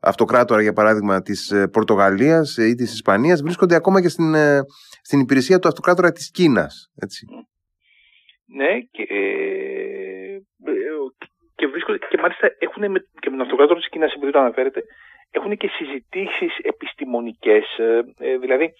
αυτοκράτορα 0.00 0.62
για 0.62 0.72
παράδειγμα 0.72 1.22
της 1.22 1.50
ε, 1.50 1.68
Πορτογαλίας 1.68 2.56
ή 2.56 2.74
της 2.74 2.92
Ισπανίας 2.92 3.42
βρίσκονται 3.42 3.74
ακόμα 3.74 4.00
και 4.00 4.08
στην, 4.08 4.34
στην 5.02 5.20
υπηρεσία 5.20 5.58
του 5.58 5.68
αυτοκράτορα 5.68 6.12
της 6.12 6.30
Κίνας. 6.30 6.92
Έτσι. 6.96 7.26
Ναι 8.46 8.80
και, 8.90 9.04
και 11.54 11.66
βρίσκονται 11.66 11.98
και 12.10 12.18
μάλιστα 12.20 12.46
έχουν 12.58 12.90
με, 12.90 12.98
και 13.20 13.30
με 13.30 13.36
τον 13.36 13.40
αυτοκράτορα 13.40 13.78
της 13.78 13.88
Κίνας 13.88 14.12
επειδή 14.12 14.32
το 14.32 14.38
αναφέρετε 14.38 14.82
έχουν 15.30 15.56
και 15.56 15.68
συζητήσεις 15.68 16.58
επιστημονικές 16.62 17.64
δηλαδή 18.40 18.72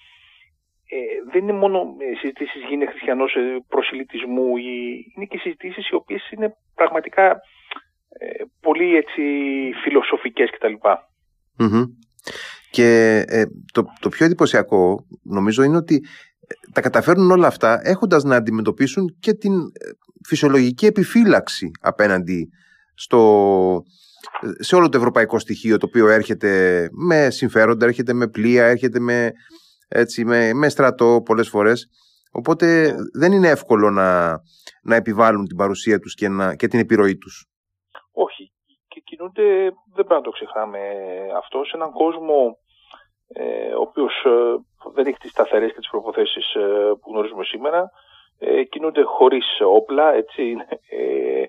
ε, 0.92 1.30
δεν 1.32 1.42
είναι 1.42 1.58
μόνο 1.64 1.78
ε, 1.98 2.16
συζητήσεις 2.20 2.62
γίνει 2.68 2.86
χριστιανός 2.86 3.34
ε, 3.34 3.64
προσιλητισμού, 3.68 4.56
είναι 4.56 5.26
και 5.28 5.38
συζητήσεις 5.38 5.88
οι 5.88 5.94
οποίες 5.94 6.30
είναι 6.30 6.54
πραγματικά 6.74 7.40
ε, 8.18 8.44
πολύ 8.60 8.96
έτσι 8.96 9.22
φιλοσοφικές 9.82 10.50
κτλ. 10.50 10.74
Mm-hmm. 11.58 11.84
Και 12.70 13.22
ε, 13.26 13.44
το, 13.72 13.84
το 14.00 14.08
πιο 14.08 14.26
εντυπωσιακό 14.26 15.06
νομίζω 15.22 15.62
είναι 15.62 15.76
ότι 15.76 16.04
τα 16.72 16.80
καταφέρνουν 16.80 17.30
όλα 17.30 17.46
αυτά 17.46 17.80
έχοντας 17.82 18.24
να 18.24 18.36
αντιμετωπίσουν 18.36 19.16
και 19.20 19.34
την 19.34 19.52
φυσιολογική 20.26 20.86
επιφύλαξη 20.86 21.70
απέναντι 21.80 22.48
στο, 22.94 23.82
σε 24.58 24.76
όλο 24.76 24.88
το 24.88 24.98
ευρωπαϊκό 24.98 25.38
στοιχείο 25.38 25.76
το 25.76 25.86
οποίο 25.86 26.08
έρχεται 26.08 26.88
με 26.92 27.30
συμφέροντα, 27.30 27.86
έρχεται 27.86 28.12
με 28.12 28.28
πλοία, 28.28 28.66
έρχεται 28.66 29.00
με 29.00 29.32
έτσι, 29.88 30.24
με, 30.24 30.52
με 30.54 30.68
στρατό 30.68 31.22
πολλές 31.24 31.48
φορές. 31.48 31.88
Οπότε 32.30 32.90
ναι. 32.90 32.96
δεν 33.12 33.32
είναι 33.32 33.48
εύκολο 33.48 33.90
να, 33.90 34.40
να 34.82 34.96
επιβάλλουν 34.96 35.46
την 35.46 35.56
παρουσία 35.56 35.98
τους 35.98 36.14
και, 36.14 36.28
να, 36.28 36.54
και 36.54 36.68
την 36.68 36.78
επιρροή 36.78 37.16
τους. 37.16 37.46
Όχι. 39.30 39.42
Και 39.42 39.42
κινούνται, 39.42 39.74
δεν 39.94 40.04
πρέπει 40.06 40.12
να 40.12 40.20
το 40.20 40.30
ξεχάμε 40.30 40.78
αυτό, 41.36 41.64
σε 41.64 41.72
έναν 41.74 41.92
κόσμο 41.92 42.58
ε, 43.32 43.74
ο 43.74 43.80
οποίος 43.80 44.24
ε, 44.24 44.56
δεν 44.94 45.06
έχει 45.06 45.18
τις 45.18 45.30
σταθερές 45.30 45.72
και 45.72 45.78
τις 45.78 45.90
προποθέσεις 45.90 46.54
ε, 46.54 46.92
που 47.00 47.10
γνωρίζουμε 47.10 47.44
σήμερα. 47.44 47.90
Ε, 48.38 48.64
κινούνται 48.64 49.02
χωρίς 49.02 49.46
όπλα, 49.60 50.14
έτσι, 50.14 50.56
ε, 50.88 51.42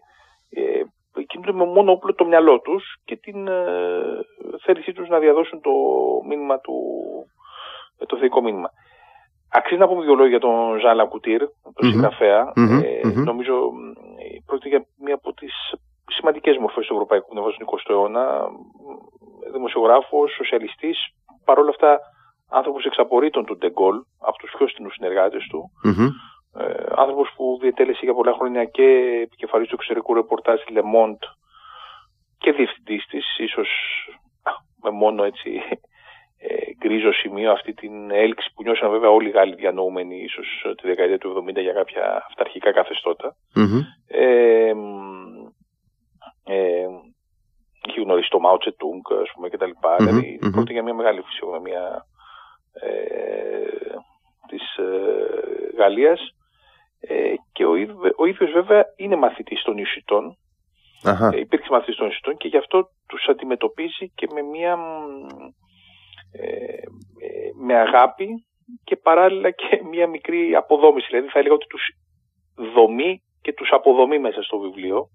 ε, 0.50 0.84
κινούνται 1.28 1.52
με 1.52 1.65
μόνο 1.65 1.91
όπλο 1.91 2.13
το 2.13 2.26
μυαλό 2.26 2.60
τους 2.60 2.96
και 3.06 3.15
την 3.15 3.48
ε, 3.48 3.65
θέλησή 4.63 4.94
τους 4.94 5.08
να 5.08 5.20
διαδώσουν 5.20 5.62
το 5.62 5.72
μήνυμα 6.28 6.60
του 6.60 6.74
το 8.08 8.17
θεϊκό 8.17 8.41
μήνυμα. 8.41 8.70
Αξίζει 9.54 9.80
να 9.80 9.88
πούμε 9.88 10.04
δύο 10.04 10.13
λόγια 10.13 10.30
για 10.30 10.39
τον 10.39 10.80
Ζαν 10.80 10.96
Λακουτήρ, 10.96 11.39
τον 11.74 11.89
συγγραφέα. 11.89 12.54
Ε, 12.56 13.08
νομίζω 13.08 13.72
πρόκειται 14.46 14.70
για 14.70 14.86
μία 14.98 15.15
από 15.15 15.34
τις 15.34 15.54
σημαντικές 16.13 16.58
μορφές 16.58 16.86
του 16.88 16.93
ευρωπαϊκού 16.93 17.28
πνεύματος 17.30 17.58
του 17.58 17.65
20ου 17.65 17.89
αιώνα. 17.89 18.26
Δημοσιογράφος, 19.52 20.32
σοσιαλιστής, 20.32 20.97
παρόλα 21.45 21.69
αυτά 21.69 22.00
άνθρωπος 22.50 22.86
εξαπορρίτων 22.86 23.45
του 23.45 23.58
Ντεγκόλ, 23.58 23.95
από 24.19 24.38
τους 24.38 24.54
πιο 24.58 24.67
στενούς 24.67 24.93
συνεργάτες 24.93 25.47
του. 25.50 25.71
Mm-hmm. 25.86 26.10
Ε, 26.62 26.84
άνθρωπος 26.95 27.34
που 27.36 27.58
διετέλεσε 27.62 28.00
για 28.04 28.13
πολλά 28.13 28.34
χρόνια 28.34 28.65
και 28.65 28.86
επικεφαλής 29.24 29.67
του 29.67 29.76
εξωτερικού 29.76 30.13
ρεπορτάζ 30.13 30.60
Le 30.76 30.84
Monde 30.93 31.24
και 32.38 32.52
διευθυντής 32.52 33.06
της, 33.06 33.38
ίσως 33.38 33.69
με 34.84 34.89
μόνο 34.89 35.24
έτσι 35.24 35.62
ε, 36.38 36.74
γκρίζο 36.78 37.12
σημείο 37.12 37.52
αυτή 37.52 37.74
την 37.74 38.12
έλξη 38.12 38.52
που 38.54 38.63
νιώσαν 38.63 38.89
βέβαια 38.89 39.10
όλοι 39.10 39.28
οι 39.28 39.32
Γάλλοι 39.32 39.56
διανοούμενοι 39.56 40.17
ίσως 40.21 40.65
τη 40.82 40.88
δεκαετία 40.88 41.17
του 41.17 41.45
70 41.50 41.62
για 41.62 41.74
κάποια 41.74 42.26
αυταρχικά 42.30 42.71
καθεστώτα. 42.71 43.36
Mm-hmm. 43.56 43.82
Ε, 44.08 44.74
ε, 46.43 46.88
έχει 47.88 48.01
γνωρίσει 48.01 48.30
το 48.30 48.39
Μάο 48.39 48.58
Τσετούγκ 48.58 49.01
ας 49.21 49.32
πούμε 49.34 49.49
και 49.49 49.58
τα 49.58 49.65
λοιπα 49.65 49.95
mm-hmm. 49.95 49.99
Δηλαδή 49.99 50.39
mm-hmm. 50.41 50.51
πρόκειται 50.51 50.73
για 50.73 50.84
μια 50.84 50.93
μεγάλη 50.93 51.21
φυσιογνωμία 51.21 52.06
ε, 52.73 53.95
της 54.47 54.75
ε, 54.77 55.75
Γαλλίας 55.77 56.19
ε, 56.99 57.34
και 57.51 57.65
ο, 57.65 57.71
ο 58.17 58.25
ίδιος 58.25 58.51
βέβαια 58.51 58.86
είναι 58.95 59.15
μαθητής 59.15 59.62
των 59.62 59.77
Ιουσιτών 59.77 60.38
uh-huh. 61.04 61.34
ε, 61.34 61.39
υπήρξε 61.39 61.71
μαθητής 61.71 61.95
των 61.95 62.06
Ιουσιτών 62.06 62.38
και 62.38 62.47
γι' 62.47 62.58
αυτό 62.58 62.89
τους 63.08 63.27
αντιμετωπίζει 63.27 64.12
και 64.15 64.27
με 64.34 64.41
μια 64.41 64.77
ε, 66.32 66.45
ε, 67.25 67.51
με 67.56 67.75
αγάπη 67.75 68.45
και 68.84 68.95
παράλληλα 68.95 69.51
και 69.51 69.82
μια 69.91 70.08
μικρή 70.08 70.56
αποδόμηση. 70.56 71.08
Δηλαδή 71.10 71.27
θα 71.27 71.39
έλεγα 71.39 71.54
ότι 71.54 71.67
τους 71.67 71.84
δομεί 72.73 73.23
και 73.41 73.54
τους 73.54 73.69
αποδομεί 73.71 74.19
μέσα 74.19 74.41
στο 74.41 74.60
βιβλίο 74.60 74.97
ε, 74.97 75.06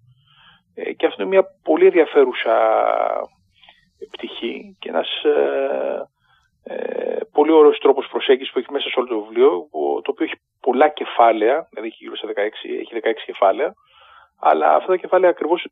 και 0.96 1.06
αυτό 1.06 1.22
είναι 1.22 1.30
μια 1.30 1.44
πολύ 1.62 1.86
ενδιαφέρουσα 1.86 2.54
πτυχή 4.10 4.76
και 4.78 4.88
ένας 4.88 5.08
πολύ 7.32 7.52
ωραίος 7.52 7.78
τρόπος 7.78 8.08
προσέγγισης 8.10 8.52
που 8.52 8.58
έχει 8.58 8.72
μέσα 8.72 8.88
σε 8.88 8.98
όλο 8.98 9.08
το 9.08 9.20
βιβλίο 9.20 9.68
το 10.02 10.10
οποίο 10.10 10.24
έχει 10.24 10.40
πολλά 10.60 10.88
κεφάλαια, 10.88 11.66
δηλαδή 11.70 11.88
έχει 11.88 11.98
γύρω 12.00 12.16
σε 12.16 12.26
16, 12.26 12.38
έχει 12.80 12.92
16 12.94 13.12
κεφάλαια 13.26 13.74
αλλά 14.40 14.74
αυτά 14.74 14.90
τα 14.92 14.96
κεφάλαια 14.96 15.30
ακριβώς 15.30 15.66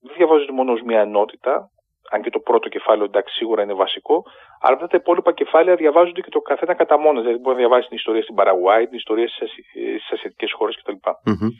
δεν 0.00 0.14
διαβάζονται 0.16 0.52
μόνο 0.52 0.72
ως 0.72 0.82
μια 0.82 1.00
ενότητα 1.00 1.70
αν 2.10 2.22
και 2.22 2.30
το 2.30 2.38
πρώτο 2.38 2.68
κεφάλαιο 2.68 3.04
εντάξει 3.04 3.34
σίγουρα 3.34 3.62
είναι 3.62 3.74
βασικό, 3.74 4.22
αλλά 4.60 4.74
αυτά 4.74 4.86
τα 4.86 4.96
υπόλοιπα 4.96 5.32
κεφάλαια 5.32 5.74
διαβάζονται 5.74 6.20
και 6.20 6.30
το 6.30 6.40
καθένα 6.40 6.74
κατά 6.74 6.98
μόνος. 6.98 7.22
Δηλαδή 7.22 7.40
μπορεί 7.40 7.54
να 7.56 7.60
διαβάσεις 7.60 7.88
την 7.88 7.96
ιστορία 7.96 8.22
στην 8.22 8.34
Παραγουάη, 8.34 8.86
την 8.86 8.96
ιστορία 8.96 9.28
στις 9.28 10.12
ασιατικές 10.12 10.52
χώρες 10.52 10.76
κτλ. 10.76 10.92
Mm-hmm. 11.02 11.50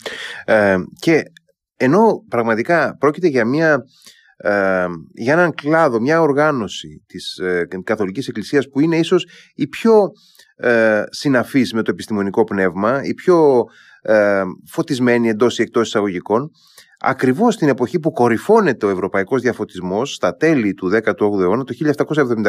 Ε, 0.45 0.77
και 1.01 1.23
ενώ 1.81 2.25
πραγματικά 2.29 2.97
πρόκειται 2.99 3.29
για 3.29 3.45
μια. 3.45 3.85
Ε, 4.43 4.87
για 5.13 5.33
έναν 5.33 5.55
κλάδο, 5.55 6.01
μια 6.01 6.21
οργάνωση 6.21 7.05
της 7.07 7.37
ε, 7.37 7.69
Καθολικής 7.85 8.29
Εκκλησίας 8.29 8.69
που 8.69 8.81
είναι 8.81 8.97
ίσως 8.97 9.27
η 9.55 9.69
πιο 9.69 10.11
ε, 10.57 11.03
συναφής 11.11 11.73
με 11.73 11.83
το 11.83 11.91
επιστημονικό 11.91 12.45
πνεύμα, 12.45 13.05
η 13.05 13.15
πιο 13.15 13.65
ε, 14.03 14.43
φωτισμένη 14.67 15.29
εντός 15.29 15.59
ή 15.59 15.63
εκτός 15.63 15.87
εισαγωγικών 15.87 16.51
ακριβώς 17.01 17.55
στην 17.55 17.69
εποχή 17.69 18.01
που 18.01 18.13
κορυφώνεται 18.13 18.87
ο 18.87 18.89
ευρωπαϊκός 18.89 19.41
διαφωτισμός 19.41 20.15
στα 20.15 20.37
τέλη 20.37 20.75
του 20.75 20.91
18ου 20.93 21.41
αιώνα, 21.41 21.65
το 21.65 21.75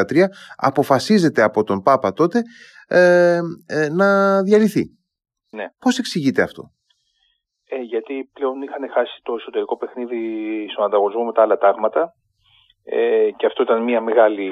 1773, 0.09 0.23
αποφασίζεται 0.55 1.41
από 1.41 1.63
τον 1.63 1.81
Πάπα 1.81 2.13
τότε 2.13 2.41
ε, 2.87 3.39
ε, 3.65 3.89
να 3.89 4.41
διαλυθεί. 4.43 4.85
Ναι. 5.49 5.65
Πώς 5.77 5.99
εξηγείται 5.99 6.41
αυτό; 6.41 6.71
Ε, 7.73 7.81
γιατί 7.81 8.29
πλέον 8.33 8.61
είχαν 8.61 8.89
χάσει 8.89 9.19
το 9.23 9.33
εσωτερικό 9.33 9.77
παιχνίδι 9.77 10.21
στον 10.71 10.85
ανταγωνισμό 10.85 11.23
με 11.23 11.31
τα 11.31 11.41
άλλα 11.41 11.57
τάγματα. 11.57 12.13
Ε, 12.83 13.29
και 13.37 13.45
αυτό 13.45 13.63
ήταν 13.63 13.83
μια 13.83 14.01
μεγάλη... 14.01 14.49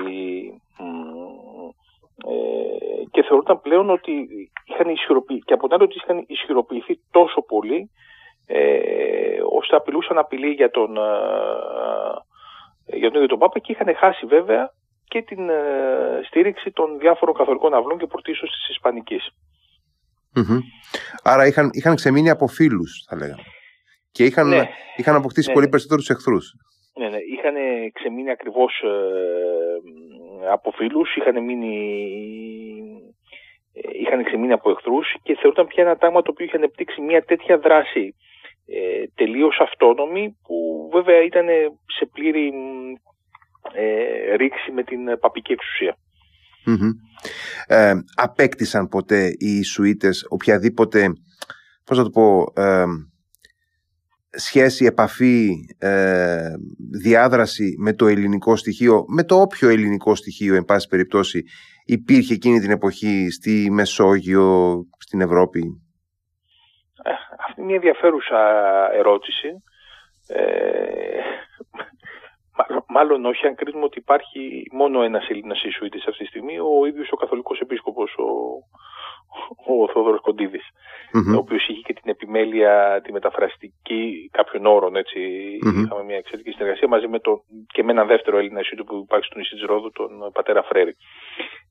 Ε, 2.27 3.03
και 3.11 3.23
θεωρούταν 3.23 3.61
πλέον 3.61 3.89
ότι 3.89 4.27
είχαν 4.65 4.89
ισχυροποιηθεί 4.89 5.43
και 5.45 5.53
από 5.53 5.65
την 5.65 5.75
άλλη 5.75 5.83
ότι 5.83 5.95
είχαν 5.95 6.23
ισχυροποιηθεί 6.27 6.99
τόσο 7.11 7.41
πολύ 7.41 7.91
ε, 8.47 9.39
ώστε 9.59 9.75
απειλούσαν 9.75 10.17
απειλή 10.17 10.49
για 10.49 10.71
τον, 10.71 10.97
ε, 10.97 11.01
για 12.97 13.07
τον 13.07 13.15
ίδιο 13.15 13.27
τον 13.27 13.39
Πάπα 13.39 13.59
και 13.59 13.71
είχαν 13.71 13.95
χάσει 13.95 14.25
βέβαια 14.25 14.71
και 15.07 15.21
την 15.21 15.49
ε, 15.49 16.21
στήριξη 16.27 16.71
των 16.71 16.99
διάφορων 16.99 17.35
καθολικών 17.35 17.73
αυλών 17.73 17.97
και 17.97 18.07
πρωτίστως 18.07 18.49
της 18.49 18.69
ισπανικης 20.35 20.77
Άρα 21.23 21.47
είχαν, 21.47 21.69
είχαν 21.73 21.95
ξεμείνει 21.95 22.29
από 22.29 22.47
φίλους, 22.47 23.05
θα 23.09 23.15
λέγαμε. 23.15 23.43
Και 24.11 24.23
είχαν, 24.25 24.47
ναι, 24.47 24.69
είχαν 24.95 25.15
αποκτήσει 25.15 25.47
ναι, 25.47 25.53
πολύ 25.53 25.65
ναι. 25.65 25.71
περισσότερους 25.71 26.09
εχθρούς. 26.09 26.53
Ναι, 26.97 27.09
ναι. 27.09 27.17
Είχαν 27.17 27.55
ξεμείνει 27.93 28.31
ακριβώς 28.31 28.81
ε, 28.83 30.51
από 30.51 30.71
φίλους, 30.71 31.15
είχαν 31.15 31.43
μείνει. 31.43 31.73
Είχαν 34.01 34.23
ξεμείνει 34.23 34.53
από 34.53 34.69
εχθρούς 34.69 35.15
και 35.23 35.35
θεωρούταν 35.35 35.67
πια 35.67 35.83
ένα 35.83 35.97
τάγμα 35.97 36.21
το 36.21 36.31
οποίο 36.31 36.45
είχε 36.45 36.55
ανεπτύξει 36.55 37.01
μια 37.01 37.23
τέτοια 37.23 37.57
δράση 37.57 38.15
ε, 38.65 39.03
τελείως 39.15 39.59
αυτόνομη 39.59 40.37
που 40.43 40.89
βέβαια 40.93 41.23
ήταν 41.23 41.47
σε 41.85 42.05
πλήρη 42.13 42.53
ε, 43.73 44.35
ρήξη 44.35 44.71
με 44.71 44.83
την 44.83 45.19
παπική 45.19 45.55
Ε, 47.67 47.93
απέκτησαν 48.15 48.87
ποτέ 48.87 49.35
οι 49.37 49.63
Σουίτες 49.63 50.25
οποιαδήποτε 50.29 51.13
πώς 51.83 51.97
να 51.97 52.03
το 52.03 52.09
πω 52.09 52.53
ε, 52.61 52.85
σχέση, 54.31 54.85
επαφή, 54.85 55.49
ε, 55.77 56.53
διάδραση 57.01 57.75
με 57.79 57.93
το 57.93 58.07
ελληνικό 58.07 58.55
στοιχείο, 58.55 59.05
με 59.07 59.23
το 59.23 59.41
όποιο 59.41 59.69
ελληνικό 59.69 60.15
στοιχείο, 60.15 60.55
εν 60.55 60.65
πάση 60.65 60.87
περιπτώσει, 60.87 61.43
υπήρχε 61.85 62.33
εκείνη 62.33 62.59
την 62.59 62.71
εποχή 62.71 63.29
στη 63.31 63.67
Μεσόγειο, 63.71 64.79
στην 64.97 65.21
Ευρώπη; 65.21 65.59
Ε, 67.03 67.11
αυτή 67.47 67.61
είναι 67.61 67.65
μια 67.65 67.75
ενδιαφέρουσα 67.75 68.39
ερώτηση. 68.93 69.47
Ε, 70.27 71.19
μάλλον 72.95 73.25
όχι, 73.25 73.47
αν 73.47 73.55
κρίνουμε 73.55 73.85
ότι 73.85 73.97
υπάρχει 73.99 74.67
μόνο 74.71 75.01
ένας 75.01 75.27
Έλληνας 75.29 75.63
Ισουίτης 75.63 76.07
αυτή 76.07 76.23
τη 76.23 76.29
στιγμή, 76.29 76.59
ο 76.59 76.85
ίδιος 76.87 77.11
ο 77.11 77.15
καθολικός 77.15 77.59
επίσκοπος, 77.59 78.15
ο, 78.17 78.27
ο 79.73 79.87
Θόδωρος 79.87 80.21
Κοντίδης, 80.21 80.67
ο 81.35 81.37
οποίος 81.37 81.67
είχε 81.67 81.81
και 81.81 81.93
την 81.93 82.09
επιμέλεια, 82.09 83.01
τη 83.03 83.11
μεταφραστική 83.11 84.29
κάποιων 84.31 84.65
όρων, 84.65 84.95
έτσι. 84.95 85.19
Είχαμε 85.61 86.03
μια 86.05 86.17
εξαιρετική 86.17 86.51
συνεργασία 86.51 86.87
μαζί 86.87 87.07
με 87.07 87.19
το, 87.19 87.43
και 87.67 87.83
με 87.83 87.91
ένα 87.91 88.05
δεύτερο 88.05 88.37
Έλληνα 88.37 88.59
Ισίτου 88.59 88.83
που 88.83 88.95
υπάρχει 88.95 89.25
στο 89.25 89.37
νησί 89.37 89.53
της 89.55 89.63
Ρόδου, 89.63 89.91
τον 89.91 90.31
πατέρα 90.33 90.63
Φρέρη. 90.63 90.95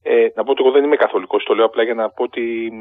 Ε, 0.03 0.27
να 0.35 0.45
πω 0.45 0.51
ότι 0.51 0.63
εγώ 0.63 0.73
δεν 0.73 0.85
είμαι 0.85 0.97
καθολικός, 0.97 1.45
το 1.45 1.55
λέω 1.55 1.65
απλά 1.65 1.83
για 1.83 1.95
να 1.95 2.11
πω 2.11 2.23
ότι 2.23 2.73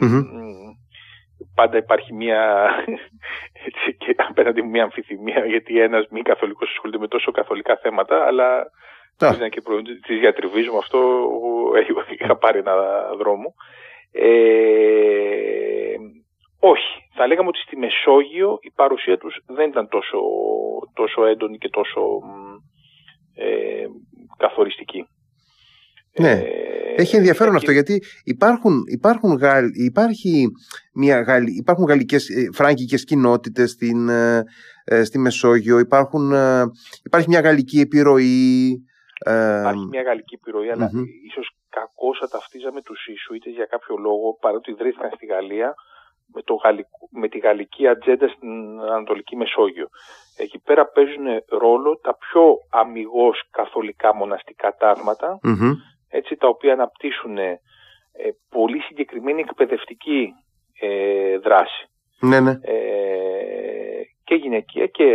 πάντα 1.55 1.77
υπάρχει 1.77 2.13
μια 2.13 2.69
έτσι, 3.65 3.97
και 3.97 4.15
απέναντι 4.17 4.63
μια 4.63 4.83
αμφιθυμία 4.83 5.45
γιατί 5.45 5.79
ένας 5.79 6.07
μη 6.09 6.21
καθολικός 6.21 6.69
ασχολείται 6.69 6.99
με 6.99 7.07
τόσο 7.07 7.31
καθολικά 7.31 7.77
θέματα 7.77 8.25
αλλά 8.25 8.71
ήταν 9.17 9.49
και 9.49 9.61
της 10.05 10.19
διατριβής 10.19 10.69
μου 10.69 10.77
αυτό 10.77 10.99
είχα 12.19 12.37
πάρει 12.37 12.59
ένα 12.59 12.75
δρόμο. 13.17 13.53
Ε, 14.11 15.95
όχι, 16.59 17.09
θα 17.13 17.27
λέγαμε 17.27 17.47
ότι 17.47 17.59
στη 17.59 17.77
Μεσόγειο 17.77 18.57
η 18.61 18.71
παρουσία 18.75 19.17
τους 19.17 19.43
δεν 19.47 19.69
ήταν 19.69 19.87
τόσο, 19.87 20.19
τόσο 20.93 21.25
έντονη 21.25 21.57
και 21.57 21.69
τόσο 21.69 22.01
ε, 23.35 23.85
καθοριστική. 24.37 25.07
Ναι. 26.19 26.31
Ε, 26.31 27.01
Έχει 27.01 27.15
ενδιαφέρον 27.15 27.55
αυτό 27.55 27.71
γιατί 27.71 28.03
υπάρχουν, 28.23 28.83
υπάρχουν, 28.87 29.37
γαλ, 29.37 29.65
υπάρχει 29.73 30.47
μια 30.93 31.21
γαλλ, 31.21 31.43
υπάρχουν 31.47 31.85
γαλλικές, 31.85 32.29
ε, 32.29 32.49
φράγκικες 32.53 33.03
κοινότητες 33.03 33.71
στην, 33.71 34.09
ε, 34.09 34.43
στη 35.03 35.19
Μεσόγειο, 35.19 35.79
υπάρχουν, 35.79 36.31
υπάρχει 37.03 37.27
μια 37.29 37.39
γαλλική 37.39 37.79
επιρροή. 37.79 38.81
Υπάρχει 39.59 39.85
μια 39.89 40.01
γαλλική 40.01 40.35
επιρροή, 40.35 40.69
αλλά 40.69 40.89
ίσως 41.27 41.49
κακώς 41.69 42.17
θα 42.19 42.27
ταυτίζαμε 42.27 42.81
τους 42.81 43.07
Ισουίτες 43.07 43.53
για 43.53 43.65
κάποιο 43.65 43.95
λόγο, 43.95 44.37
παρότι 44.41 44.71
ιδρύθηκαν 44.71 45.11
στη 45.15 45.25
Γαλλία, 45.25 45.73
με, 46.33 46.41
το 46.41 46.55
με 47.11 47.27
τη 47.27 47.37
γαλλική 47.37 47.87
ατζέντα 47.87 48.27
στην 48.27 48.79
Ανατολική 48.79 49.35
Μεσόγειο. 49.35 49.87
Εκεί 50.37 50.59
πέρα 50.59 50.85
παίζουν 50.85 51.25
ρόλο 51.49 51.97
τα 51.97 52.17
πιο 52.17 52.43
αμυγός 52.69 53.43
καθολικά 53.51 54.15
μοναστικά 54.15 54.75
έτσι, 56.37 56.39
τα 56.39 56.47
οποία 56.47 56.73
αναπτύσσουν 56.73 57.37
ε, 57.37 57.59
πολύ 58.49 58.79
συγκεκριμένη 58.79 59.41
εκπαιδευτική 59.41 60.33
ε, 60.79 61.37
δράση. 61.37 61.89
Ναι, 62.19 62.39
ναι. 62.39 62.51
Ε, 62.51 64.01
και 64.23 64.35
γυναικεία 64.35 64.87
και 64.87 65.05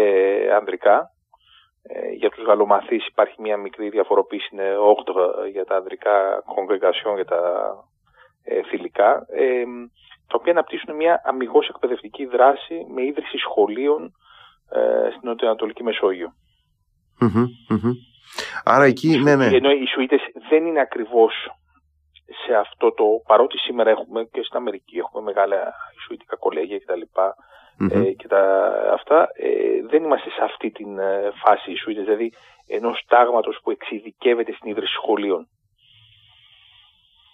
ανδρικά. 0.59 1.11
Ε, 1.83 2.11
για 2.11 2.31
τους 2.31 2.45
γαλλομαθείς 2.45 3.07
υπάρχει 3.07 3.41
μια 3.41 3.57
μικρή 3.57 3.89
διαφοροποίηση, 3.89 4.49
είναι 4.53 4.71
8 5.47 5.51
για 5.53 5.65
τα 5.65 5.77
ανδρικά, 5.77 6.43
congregation 6.55 7.15
για 7.15 7.25
τα 7.25 7.41
ε, 8.45 8.63
θηλυκά, 8.63 9.27
ε, 9.29 9.65
τα 10.27 10.37
οποία 10.41 10.53
αναπτύσσουν 10.53 10.97
μια 10.97 11.23
αμυγός 11.25 11.69
εκπαιδευτική 11.69 12.25
δράση 12.27 12.87
με 12.95 13.03
ίδρυση 13.03 13.37
σχολείων 13.39 14.13
ε, 14.71 15.09
στην 15.09 15.29
Νοτιοανατολική 15.29 15.83
Άρα 18.65 18.85
εκεί, 18.85 19.19
ναι, 19.19 19.37
ναι. 19.37 19.47
Ενώ 19.47 19.71
οι 19.71 19.87
Σουήτες 19.87 20.21
δεν 20.49 20.67
είναι 20.67 20.81
ακριβώς 20.81 21.35
σε 22.47 22.55
αυτό 22.55 22.93
το, 22.93 23.05
παρότι 23.27 23.59
σήμερα 23.59 23.91
έχουμε 23.91 24.25
και 24.33 24.43
στην 24.43 24.57
Αμερική 24.57 24.99
έχουμε 24.99 25.23
μεγάλα 25.23 25.75
Σουητικά 26.07 26.37
κολέγια 26.37 26.79
κτλ. 26.79 27.03
Ε, 27.91 28.13
και 28.13 28.29
τα, 28.29 28.43
αυτά, 28.93 29.29
ε, 29.35 29.87
δεν 29.91 30.05
είμαστε 30.05 30.31
σε 30.31 30.45
αυτή 30.45 30.71
την 30.71 30.99
ε, 30.99 31.31
φάση 31.45 31.71
οι 31.71 31.77
Σουήτες, 31.77 32.05
δηλαδή 32.05 32.33
ενός 32.67 33.05
τάγματος 33.09 33.61
που 33.63 33.71
εξειδικεύεται 33.71 34.53
στην 34.53 34.71
ίδρυση 34.71 34.93
σχολείων. 34.93 35.49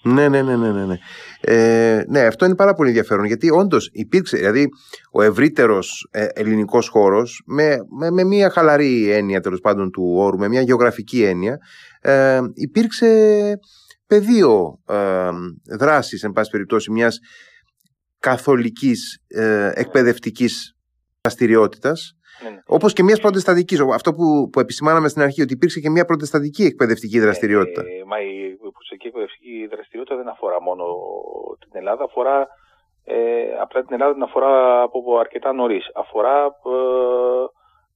Ναι, 0.02 0.28
ναι, 0.28 0.42
ναι, 0.42 0.56
ναι, 0.56 0.84
ναι. 0.84 0.98
Ε, 1.40 2.04
ναι, 2.08 2.20
αυτό 2.20 2.44
είναι 2.44 2.54
πάρα 2.54 2.74
πολύ 2.74 2.88
ενδιαφέρον 2.88 3.24
γιατί 3.24 3.50
όντως 3.50 3.90
υπήρξε, 3.92 4.37
δηλαδή 4.37 4.68
ο 5.12 5.22
ευρύτερος 5.22 6.08
ε, 6.11 6.26
ελληνικός 6.32 6.88
χώρος 6.88 7.42
με, 7.46 7.76
με, 7.98 8.11
με, 8.11 8.24
μια 8.24 8.50
χαλαρή 8.50 9.11
έννοια 9.11 9.40
τέλος 9.40 9.61
πάντων 9.61 9.90
του 9.90 10.12
όρου, 10.16 10.38
με 10.38 10.48
μια 10.48 10.61
γεωγραφική 10.61 11.22
έννοια, 11.22 11.58
ε, 12.00 12.40
υπήρξε 12.54 13.58
πεδίο 14.06 14.78
ε, 14.88 15.30
δράσης, 15.76 16.22
εν 16.22 16.32
πάση 16.32 16.50
περιπτώσει, 16.50 16.90
μιας 16.90 17.18
καθολικής 18.18 19.18
ε, 19.26 19.70
εκπαιδευτικής 19.74 20.76
δραστηριότητας 21.20 22.17
ναι, 22.42 22.51
ναι. 22.51 22.61
Όπως 22.66 22.92
και 22.92 23.03
μιας 23.03 23.20
προτεσταντική. 23.20 23.77
Αυτό 23.94 24.14
που, 24.14 24.48
που 24.53 24.61
επισημάναμε 24.61 25.09
στην 25.09 25.22
αρχή, 25.22 25.42
ότι 25.42 25.53
υπήρξε 25.53 25.81
και 25.81 25.90
μια 25.90 26.05
προτεσταντική 26.05 26.64
εκπαιδευτική 26.64 27.20
δραστηριότητα. 27.20 27.81
Ε, 27.81 28.05
μα 28.07 28.20
η 28.20 28.57
προτεσταντική 28.57 29.07
εκπαιδευτική 29.07 29.66
δραστηριότητα 29.70 30.16
δεν 30.16 30.29
αφορά 30.29 30.62
μόνο 30.62 30.85
την 31.59 31.70
Ελλάδα, 31.72 32.05
αφορά 32.05 32.48
ε, 33.05 33.59
απλά 33.61 33.83
την 33.83 33.92
Ελλάδα 33.92 34.12
την 34.12 34.22
αφορά 34.22 34.83
από 34.83 35.18
αρκετά 35.18 35.53
νωρίς. 35.53 35.90
Αφορά 35.94 36.44
ε, 36.44 37.44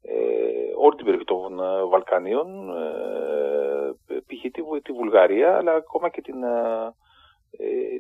ε, 0.02 0.72
όλη 0.76 0.96
την 0.96 1.04
περιοχή 1.04 1.24
των 1.24 1.60
ε, 1.60 1.84
Βαλκανίων, 1.84 2.48
ε, 2.70 4.16
π.χ. 4.26 4.40
Τη, 4.40 4.80
τη, 4.82 4.92
Βουλγαρία, 4.92 5.56
αλλά 5.56 5.72
ακόμα 5.74 6.08
και 6.08 6.20
την, 6.20 6.42
ε, 6.42 6.94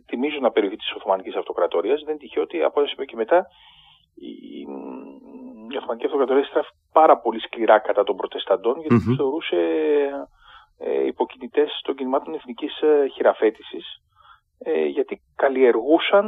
τη 0.06 0.16
μείζωνα 0.16 0.50
περιοχή 0.50 0.76
της 0.76 0.92
Οθωμανικής 0.96 1.36
Αυτοκρατορίας. 1.36 2.00
Δεν 2.00 2.10
είναι 2.10 2.18
τυχαίο 2.18 2.42
ότι 2.42 2.62
από 2.62 2.80
ένα 2.80 2.88
σημείο 2.88 3.06
και 3.06 3.16
μετά 3.16 3.46
η, 4.14 4.66
η 5.74 5.76
Οθωμανική 5.76 6.06
Αυτοκρατορία 6.06 6.44
στράφει 6.44 6.72
πάρα 6.92 7.18
πολύ 7.18 7.40
σκληρά 7.40 7.78
κατά 7.78 8.02
των 8.04 8.16
Προτεσταντών 8.16 8.80
γιατί 8.80 8.94
mm-hmm. 8.94 9.04
τους 9.06 9.16
θεωρούσε 9.16 9.60
ε, 10.78 11.06
υποκινητές 11.06 11.80
των 11.84 11.94
κινημάτων 11.94 12.34
εθνικής 12.34 12.80
ε, 12.80 13.08
χειραφέτησης 13.14 13.86
ε, 14.58 14.84
γιατί 14.84 15.22
καλλιεργούσαν 15.36 16.26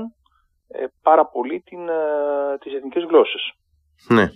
ε, 0.68 0.85
πάρα 1.02 1.26
πολύ 1.26 1.61
την, 1.61 1.88
ε, 1.88 2.59
τις 2.61 2.74
εθνικές 2.74 3.04
γλώσσες. 3.04 3.52
Ναι. 4.09 4.30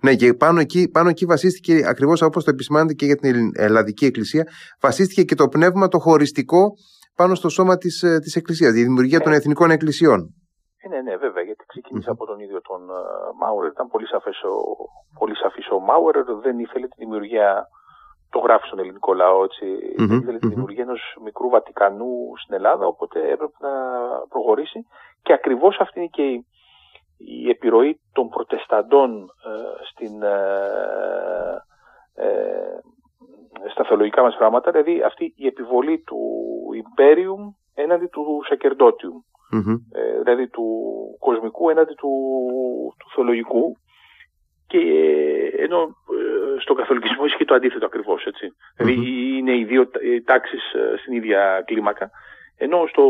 Ναι, 0.00 0.14
και 0.14 0.34
πάνω 0.34 0.60
εκεί, 0.60 0.88
πάνω 0.88 1.08
εκεί 1.08 1.24
βασίστηκε, 1.24 1.86
ακριβώς 1.86 2.22
όπως 2.22 2.44
το 2.44 2.50
επισημάνεται 2.50 2.94
και 2.94 3.06
για 3.06 3.16
την 3.16 3.50
Ελλαδική 3.54 4.04
Εκκλησία, 4.04 4.44
βασίστηκε 4.80 5.22
και 5.22 5.34
το 5.34 5.48
πνεύμα 5.48 5.88
το 5.88 5.98
χωριστικό 5.98 6.72
πάνω 7.16 7.34
στο 7.34 7.48
σώμα 7.48 7.76
της, 7.76 8.02
ε, 8.02 8.18
της 8.18 8.36
Εκκλησίας, 8.36 8.74
η 8.74 8.82
δημιουργία 8.82 9.20
των 9.20 9.32
εθνικών 9.32 9.70
εκκλησιών. 9.70 10.34
Ε, 10.94 11.02
ναι, 11.02 11.10
ναι, 11.10 11.16
βέβαια, 11.16 11.42
γιατί 11.42 11.64
ξεκίνησε 11.66 12.10
από 12.10 12.26
τον 12.26 12.40
ίδιο 12.40 12.60
τον 12.60 12.80
uh, 12.90 13.34
Μάουρερ. 13.40 13.70
Ήταν 13.70 13.88
πολύ, 13.88 14.06
σαφές 14.06 14.42
ο, 14.42 14.54
πολύ 15.18 15.36
σαφής 15.36 15.70
ο 15.70 15.78
Μάουρερ, 15.78 16.24
δεν 16.24 16.58
ήθελε 16.58 16.86
τη 16.86 16.94
δημιουργία, 16.98 17.68
το 18.30 18.38
γράφει 18.38 18.66
στον 18.66 18.78
ελληνικό 18.78 19.14
λαό, 19.14 19.46
δεν 19.96 20.18
ήθελε 20.20 20.38
τη 20.38 20.48
δημιουργία 20.48 20.82
ενός 20.82 21.16
μικρού 21.24 21.48
Βατικανού 21.48 22.32
στην 22.42 22.54
Ελλάδα, 22.54 22.86
οπότε 22.86 23.20
έπρεπε 23.20 23.56
να 23.58 23.70
προχωρήσει. 24.28 24.86
Και 25.22 25.32
ακριβώς 25.32 25.76
αυτή 25.80 25.98
είναι 25.98 26.08
και 26.08 26.22
η, 26.22 26.46
η 27.16 27.48
επιρροή 27.50 28.00
των 28.12 28.28
προτεσταντών 28.28 29.20
ε, 29.22 29.84
στην, 29.90 30.22
ε, 30.22 30.44
ε, 32.14 32.28
στα 33.70 33.84
θεολογικά 33.84 34.22
μας 34.22 34.36
πράγματα, 34.36 34.70
δηλαδή 34.70 35.02
αυτή 35.02 35.34
η 35.36 35.46
επιβολή 35.46 35.98
του 35.98 36.18
Ιμπέριουμ 36.74 37.52
έναντι 37.74 38.06
του 38.06 38.42
Σακερντότιουμ. 39.56 39.72
Ε, 39.92 40.22
δηλαδή 40.22 40.48
του 40.48 40.66
κοσμικού 41.18 41.70
έναντι 41.70 41.94
του, 41.94 42.12
του 42.98 43.06
θεολογικού 43.14 43.76
και 44.66 44.78
ε, 44.78 45.62
ενώ 45.62 45.80
ε, 45.82 46.60
στον 46.60 46.76
καθολικισμό 46.76 47.24
ισχύει 47.24 47.44
το 47.44 47.54
αντίθετο 47.54 47.86
ακριβώς 47.86 48.24
έτσι. 48.24 48.46
Δηλαδή 48.76 48.96
είναι 49.38 49.56
οι 49.58 49.64
δύο 49.64 49.90
τάξεις 50.24 50.62
στην 51.00 51.12
ίδια 51.14 51.62
κλίμακα 51.66 52.10
ενώ 52.56 52.86
στο, 52.90 53.04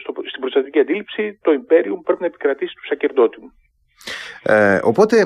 στο, 0.00 0.12
στην 0.28 0.40
προστατική 0.40 0.78
αντίληψη 0.78 1.38
το 1.42 1.52
Ιμπέριουμ 1.52 2.00
πρέπει 2.00 2.20
να 2.20 2.26
επικρατήσει 2.26 2.74
τους 2.74 2.86
Σακερντότιουμ. 2.86 3.44
Ε, 4.42 4.80
οπότε 4.82 5.16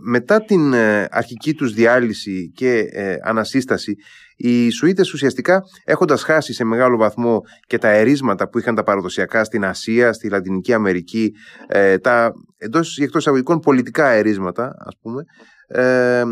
μετά 0.00 0.44
την 0.44 0.74
αρχική 1.10 1.54
τους 1.54 1.72
διάλυση 1.72 2.52
και 2.56 2.84
ανασύσταση 3.24 3.96
οι 4.36 4.70
Σουήτες 4.70 5.12
ουσιαστικά 5.12 5.60
έχοντας 5.84 6.22
χάσει 6.22 6.52
σε 6.52 6.64
μεγάλο 6.64 6.96
βαθμό 6.96 7.40
και 7.66 7.78
τα 7.78 7.88
ερίσματα 7.88 8.48
που 8.48 8.58
είχαν 8.58 8.74
τα 8.74 8.82
παραδοσιακά 8.82 9.44
στην 9.44 9.64
Ασία, 9.64 10.12
στη 10.12 10.30
Λατινική 10.30 10.72
Αμερική, 10.72 11.32
ε, 11.66 11.98
τα 11.98 12.32
εντός 12.58 12.98
ή 12.98 13.02
εκτός 13.02 13.20
εισαγωγικών 13.20 13.58
πολιτικά 13.58 14.08
ερίσματα 14.08 14.74
ας 14.78 14.98
πούμε, 15.00 15.22
ε, 15.68 16.22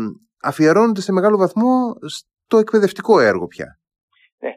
αφιερώνονται 0.41 1.01
σε 1.01 1.11
μεγάλο 1.11 1.37
βαθμό 1.37 1.93
στο 2.05 2.57
εκπαιδευτικό 2.57 3.19
έργο 3.19 3.47
πια. 3.47 3.79
Ναι, 4.39 4.51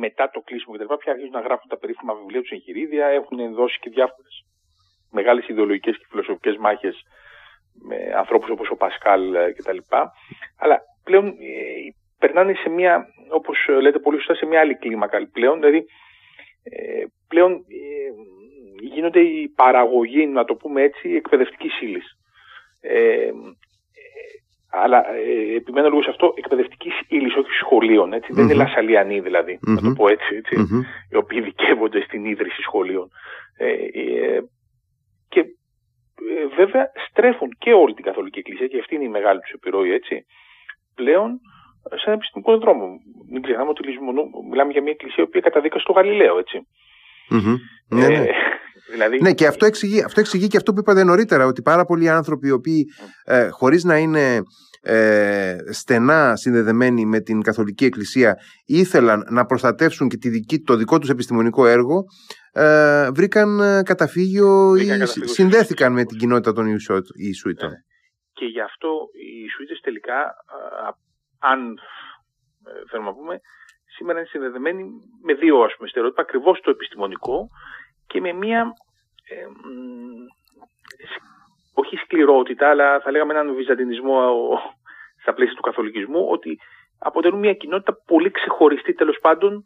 μετά 0.00 0.30
το 0.32 0.40
κλείσιμο 0.40 0.76
και 0.76 0.84
τα 0.84 0.96
πια 0.96 1.12
αρχίζουν 1.12 1.32
να 1.32 1.40
γράφουν 1.40 1.68
τα 1.68 1.78
περίφημα 1.78 2.14
βιβλία 2.14 2.40
τους 2.40 2.50
εγχειρίδια, 2.50 3.06
έχουν 3.06 3.54
δώσει 3.54 3.78
και 3.80 3.90
διάφορες 3.90 4.34
μεγάλες 5.10 5.48
ιδεολογικές 5.48 5.98
και 5.98 6.06
φιλοσοφικές 6.10 6.56
μάχες 6.56 6.96
με 7.88 7.96
ανθρώπους 8.16 8.50
όπως 8.50 8.70
ο 8.70 8.76
Πασκάλ 8.76 9.22
κτλ. 9.56 9.78
Αλλά 10.58 10.80
πλέον 11.04 11.26
ε, 11.26 11.32
περνάνε 12.20 12.54
σε 12.54 12.68
μια, 12.68 13.06
όπως 13.28 13.56
λέτε 13.80 13.98
πολύ 13.98 14.16
σωστά, 14.16 14.34
σε 14.34 14.46
μια 14.46 14.60
άλλη 14.60 14.74
κλίμακα 14.74 15.28
πλέον. 15.32 15.58
Δηλαδή, 15.58 15.84
ε, 16.62 17.04
πλέον 17.28 17.52
ε, 17.52 18.10
γίνονται 18.80 19.20
η 19.20 19.48
παραγωγή, 19.48 20.26
να 20.26 20.44
το 20.44 20.54
πούμε 20.54 20.82
έτσι, 20.82 21.14
εκπαιδευτική 21.14 21.70
ύλη. 21.80 22.02
Ε, 22.80 23.30
αλλά 24.70 25.14
ε, 25.14 25.54
επιμένω 25.54 25.88
λίγο 25.88 26.02
σε 26.02 26.10
αυτό, 26.10 26.32
εκπαιδευτική 26.36 26.92
ύλη, 27.08 27.26
όχι 27.26 27.52
σχολείων. 27.60 28.12
Έτσι. 28.12 28.28
Mm-hmm. 28.32 28.34
Δεν 28.34 28.44
είναι 28.44 28.54
λασαλιανοί 28.54 29.20
δηλαδή, 29.20 29.58
mm-hmm. 29.58 29.74
να 29.74 29.80
το 29.80 29.92
πω 29.96 30.08
έτσι, 30.08 30.34
έτσι 30.34 30.56
mm-hmm. 30.58 31.12
οι 31.12 31.16
οποίοι 31.16 31.38
ειδικεύονται 31.40 32.00
στην 32.00 32.24
ίδρυση 32.24 32.62
σχολείων. 32.62 33.10
Ε, 33.58 33.72
ε, 33.72 34.42
και 35.28 35.40
ε, 35.40 36.46
βέβαια 36.56 36.92
στρέφουν 37.08 37.48
και 37.58 37.72
όλη 37.72 37.94
την 37.94 38.04
Καθολική 38.04 38.38
Εκκλησία 38.38 38.66
και 38.66 38.78
αυτή 38.78 38.94
είναι 38.94 39.04
η 39.04 39.08
μεγάλη 39.08 39.40
τους 39.40 39.50
επιρροή, 39.50 39.92
έτσι, 39.92 40.26
πλέον 40.94 41.40
σε 41.88 42.04
ένα 42.04 42.14
επιστημικό 42.14 42.58
δρόμο. 42.58 42.86
Μην 43.30 43.42
ξεχνάμε 43.42 43.70
ότι 43.70 43.80
μιλάμε 44.50 44.72
για 44.72 44.82
μια 44.82 44.92
εκκλησία 44.92 45.24
που 45.24 45.40
καταδίκασε 45.40 45.84
το 45.86 45.92
Γαλιλαίο, 45.92 46.38
έτσι. 46.38 46.66
Mm-hmm. 47.30 47.56
Ναι, 47.88 48.08
ναι. 48.08 48.26
Δηλαδή... 48.92 49.20
Ναι, 49.20 49.32
και 49.32 49.46
αυτό 49.46 49.66
εξηγεί, 49.66 50.02
αυτό 50.02 50.20
εξηγεί 50.20 50.46
και 50.46 50.56
αυτό 50.56 50.72
που 50.72 50.78
είπατε 50.80 51.04
νωρίτερα, 51.04 51.46
ότι 51.46 51.62
πάρα 51.62 51.84
πολλοί 51.84 52.08
άνθρωποι 52.08 52.48
οι 52.48 52.50
οποίοι 52.50 52.84
ε, 53.24 53.48
χωρίς 53.48 53.84
να 53.84 53.96
είναι 53.96 54.42
ε, 54.82 55.56
στενά 55.70 56.36
συνδεδεμένοι 56.36 57.06
με 57.06 57.20
την 57.20 57.42
Καθολική 57.42 57.84
Εκκλησία 57.84 58.36
ήθελαν 58.66 59.26
να 59.30 59.44
προστατεύσουν 59.44 60.08
και 60.08 60.16
τη 60.16 60.28
δική, 60.28 60.58
το 60.58 60.76
δικό 60.76 60.98
τους 60.98 61.08
επιστημονικό 61.08 61.66
έργο 61.66 62.04
ε, 62.52 63.10
βρήκαν 63.10 63.60
ε, 63.60 63.82
καταφύγιο 63.82 64.76
ή 64.76 64.86
καταφύγιο 64.86 65.28
συνδέθηκαν 65.28 65.92
με 65.92 66.04
την 66.04 66.18
κοινότητα 66.18 66.52
των 66.52 66.66
Ιησουητών. 67.14 67.68
Ναι. 67.68 67.76
Και 68.32 68.44
γι' 68.44 68.60
αυτό 68.60 68.88
οι 69.12 69.40
Ιησουίτες 69.42 69.80
τελικά, 69.80 70.34
αν 71.40 71.78
θέλουμε 72.90 73.08
να 73.08 73.16
πούμε, 73.16 73.40
σήμερα 73.96 74.18
είναι 74.18 74.28
συνδεδεμένοι 74.28 74.84
με 75.22 75.34
δύο 75.34 75.62
ας 75.62 75.74
πούμε, 75.76 75.88
στερεότυπα, 75.88 76.22
ακριβώς 76.22 76.60
το 76.60 76.70
επιστημονικό 76.70 77.48
και 78.06 78.20
με 78.20 78.32
μία 78.32 78.72
ε, 79.24 79.46
όχι 81.74 81.96
σκληρότητα, 81.96 82.70
αλλά 82.70 83.00
θα 83.00 83.10
λέγαμε 83.10 83.32
έναν 83.32 83.54
βυζαντινισμό 83.54 84.18
στα 85.22 85.34
πλαίσια 85.34 85.54
του 85.54 85.62
καθολικισμού, 85.62 86.26
ότι 86.28 86.58
αποτελούν 86.98 87.38
μια 87.38 87.54
κοινότητα 87.54 88.02
πολύ 88.06 88.30
ξεχωριστή 88.30 88.94
τέλος 88.94 89.18
πάντων 89.20 89.64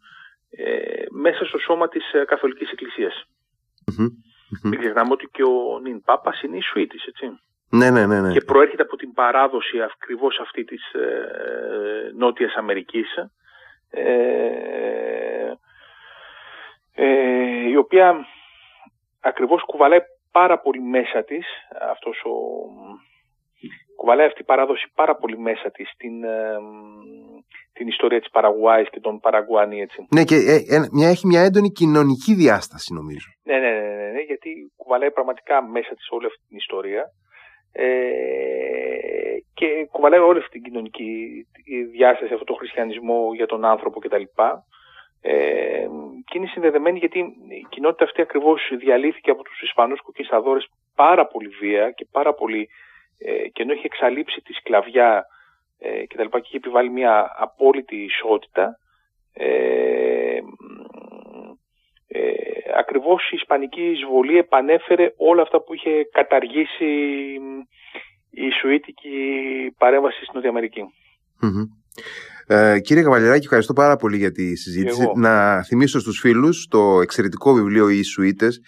ε, 0.50 1.04
μέσα 1.10 1.44
στο 1.44 1.58
σώμα 1.58 1.88
της 1.88 2.12
ε, 2.12 2.24
καθολικής 2.24 2.70
εκκλησίας. 2.70 3.24
Mm-hmm. 3.90 4.08
Μην 4.62 4.80
ξεχνάμε 4.80 5.12
ότι 5.12 5.28
και 5.32 5.42
ο 5.42 5.78
νυν 5.82 6.02
Πάπας 6.02 6.42
είναι 6.42 6.56
Ισουήτης, 6.56 7.04
έτσι. 7.04 7.26
Ναι, 7.70 7.90
ναι, 7.90 8.06
ναι, 8.06 8.20
ναι. 8.20 8.32
Και 8.32 8.40
προέρχεται 8.40 8.82
από 8.82 8.96
την 8.96 9.12
παράδοση 9.12 9.82
ακριβώς 9.82 10.38
αυτή 10.38 10.64
της 10.64 10.92
ε, 10.92 12.10
Νότιας 12.16 12.54
Αμερικής, 12.54 13.14
ε, 13.90 15.52
ε, 16.94 17.68
η 17.68 17.76
οποία 17.76 18.26
ακριβώς 19.20 19.62
κουβαλάει 19.62 20.00
πάρα 20.30 20.58
πολύ 20.58 20.80
μέσα 20.80 21.24
της 21.24 21.46
αυτός 21.90 22.22
ο, 22.24 22.34
κουβαλάει 23.96 24.26
αυτή 24.26 24.40
η 24.40 24.44
παράδοση 24.44 24.86
πάρα 24.94 25.16
πολύ 25.16 25.38
μέσα 25.38 25.70
της 25.70 25.94
την, 25.96 26.24
ε, 26.24 26.56
την 27.72 27.88
ιστορία 27.88 28.20
της 28.20 28.30
Παραγουάης 28.30 28.90
και 28.90 29.00
των 29.00 29.20
Παραγουάνι 29.20 29.80
έτσι. 29.80 30.06
Ναι 30.14 30.24
και 30.24 30.36
ε, 30.68 30.88
μια, 30.92 31.08
έχει 31.08 31.26
μια 31.26 31.40
έντονη 31.40 31.70
κοινωνική 31.70 32.34
διάσταση 32.34 32.94
νομίζω. 32.94 33.28
Ναι, 33.42 33.58
ναι, 33.58 33.70
ναι, 33.70 33.80
ναι, 33.80 34.10
ναι, 34.10 34.20
γιατί 34.20 34.72
κουβαλάει 34.76 35.10
πραγματικά 35.10 35.62
μέσα 35.62 35.94
της 35.94 36.08
όλη 36.10 36.26
αυτή 36.26 36.40
την 36.48 36.56
ιστορία 36.56 37.04
ε, 37.76 39.38
και 39.54 39.88
κουβαλάει 39.90 40.20
όλη 40.20 40.38
αυτή 40.38 40.50
την 40.50 40.62
κοινωνική 40.62 41.46
διάσταση, 41.92 42.32
αυτό 42.32 42.44
το 42.44 42.54
χριστιανισμό 42.54 43.34
για 43.34 43.46
τον 43.46 43.64
άνθρωπο 43.64 44.00
κτλ. 44.00 44.22
Ε, 45.20 45.86
και 46.24 46.38
είναι 46.38 46.46
συνδεδεμένη 46.46 46.98
γιατί 46.98 47.18
η 47.48 47.66
κοινότητα 47.68 48.04
αυτή 48.04 48.20
ακριβώς 48.20 48.70
διαλύθηκε 48.78 49.30
από 49.30 49.42
τους 49.42 49.62
Ισπανούς 49.62 50.00
κοκκισταδόρες 50.00 50.66
πάρα 50.94 51.26
πολύ 51.26 51.48
βία 51.48 51.90
και 51.90 52.06
πάρα 52.10 52.34
πολύ 52.34 52.68
ε, 53.18 53.48
και 53.48 53.62
ενώ 53.62 53.72
είχε 53.72 53.86
εξαλείψει 53.86 54.40
τη 54.40 54.52
σκλαβιά 54.52 55.26
ε, 55.78 56.04
και 56.06 56.16
τα 56.16 56.22
λοιπά 56.22 56.38
και 56.38 56.46
είχε 56.46 56.56
επιβάλει 56.56 56.90
μια 56.90 57.34
απόλυτη 57.36 57.96
ισότητα 57.96 58.78
ε, 59.32 59.46
ε, 60.36 60.42
ακριβώς 62.76 63.30
η 63.30 63.36
Ισπανική 63.36 63.82
εισβολή 63.82 64.38
επανέφερε 64.38 65.12
όλα 65.16 65.42
αυτά 65.42 65.60
που 65.62 65.74
είχε 65.74 66.08
καταργήσει 66.12 66.90
η 68.30 68.50
Σουήτικη 68.60 69.18
παρέμβαση 69.78 70.24
στην 70.24 70.32
Νότια 70.34 70.52
ε, 72.46 72.80
κύριε 72.80 73.02
Καβαλιεράκη, 73.02 73.44
ευχαριστώ 73.44 73.72
πάρα 73.72 73.96
πολύ 73.96 74.16
για 74.16 74.32
τη 74.32 74.56
συζήτηση. 74.56 75.10
Να 75.16 75.62
θυμίσω 75.62 76.00
στους 76.00 76.18
φίλους 76.18 76.66
το 76.70 77.00
εξαιρετικό 77.00 77.52
βιβλίο 77.52 77.88
«Οι 77.88 78.02
Σουίτες» 78.02 78.60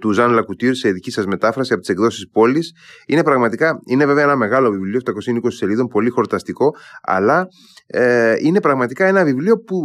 του 0.00 0.12
Ζαν 0.12 0.32
Λακουτήρ 0.32 0.74
σε 0.74 0.90
δική 0.90 1.10
σας 1.10 1.26
μετάφραση 1.26 1.72
από 1.72 1.80
τις 1.80 1.90
εκδόσεις 1.90 2.28
Πόλης. 2.32 2.72
Είναι 3.06 3.22
πραγματικά, 3.22 3.78
είναι 3.86 4.06
βέβαια 4.06 4.22
ένα 4.22 4.36
μεγάλο 4.36 4.70
βιβλίο, 4.70 5.00
720 5.04 5.12
σελίδων, 5.46 5.86
πολύ 5.86 6.10
χορταστικό, 6.10 6.74
αλλά 7.02 7.46
ε, 7.86 8.34
είναι 8.38 8.60
πραγματικά 8.60 9.06
ένα 9.06 9.24
βιβλίο 9.24 9.58
που 9.58 9.76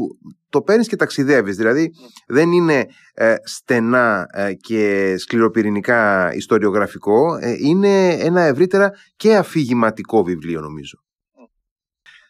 το 0.50 0.62
παίρνεις 0.62 0.88
και 0.88 0.96
ταξιδεύεις. 0.96 1.56
Δηλαδή 1.56 1.92
δεν 2.28 2.52
είναι 2.52 2.86
ε, 3.14 3.36
στενά 3.44 4.26
ε, 4.34 4.54
και 4.54 5.16
σκληροπυρηνικά 5.18 6.34
ιστοριογραφικό, 6.34 7.38
ε, 7.42 7.56
είναι 7.60 8.08
ένα 8.10 8.42
ευρύτερα 8.42 8.92
και 9.16 9.36
αφηγηματικό 9.36 10.24
βιβλίο 10.24 10.62
νομίζω. 10.62 10.98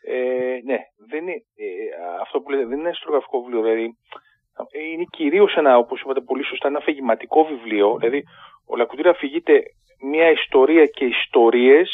Ε, 0.04 0.60
ναι, 0.66 0.80
δεν 1.10 1.22
είναι, 1.22 1.34
ε, 1.56 1.68
αυτό 2.22 2.40
που 2.40 2.50
λέτε 2.50 2.66
δεν 2.66 2.80
είναι 2.80 2.90
αστρογραφικό 2.90 3.42
βιβλίο, 3.42 3.62
δηλαδή 3.62 3.98
είναι 4.94 5.06
κυρίως 5.10 5.56
ένα, 5.56 5.78
όπως 5.78 6.02
είπατε 6.02 6.22
πολύ 6.22 6.46
σωστά, 6.46 6.68
ένα 6.68 6.78
αφηγηματικό 6.78 7.44
βιβλίο. 7.46 7.98
Δηλαδή, 8.00 8.24
ο 8.66 8.76
Λακουτήρα 8.76 9.10
αφηγείται 9.10 9.62
μια 10.02 10.32
ιστορία 10.32 10.86
και 10.86 11.06
ιστορίες 11.06 11.90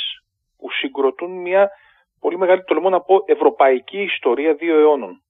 που 0.58 0.72
συγκροτούν 0.72 1.42
μια 1.42 1.70
πολύ 2.20 2.38
μεγάλη, 2.38 2.64
τολμώ 2.64 2.90
να 2.90 3.02
πω, 3.02 3.24
ευρωπαϊκή 3.26 4.02
ιστορία 4.02 4.54
δύο 4.54 4.80
αιώνων. 4.80 5.22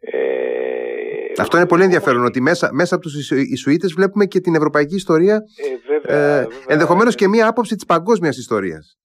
Ε, 0.00 1.32
Αυτό 1.38 1.56
είναι 1.56 1.66
πολύ 1.66 1.82
ενδιαφέρον 1.82 2.24
ότι 2.24 2.40
μέσα, 2.40 2.70
μέσα 2.72 2.94
από 2.94 3.04
τους 3.04 3.30
Ισουίτες 3.30 3.92
βλέπουμε 3.92 4.24
και 4.26 4.40
την 4.40 4.54
ευρωπαϊκή 4.54 4.94
ιστορία 4.94 5.34
ε, 5.34 5.90
βέβαια, 5.92 6.40
ε, 6.40 6.46
ενδεχομένως 6.66 7.14
και 7.14 7.28
μία 7.28 7.48
άποψη 7.48 7.74
της 7.74 7.84
παγκόσμιας 7.84 8.36
ιστορίας. 8.36 8.98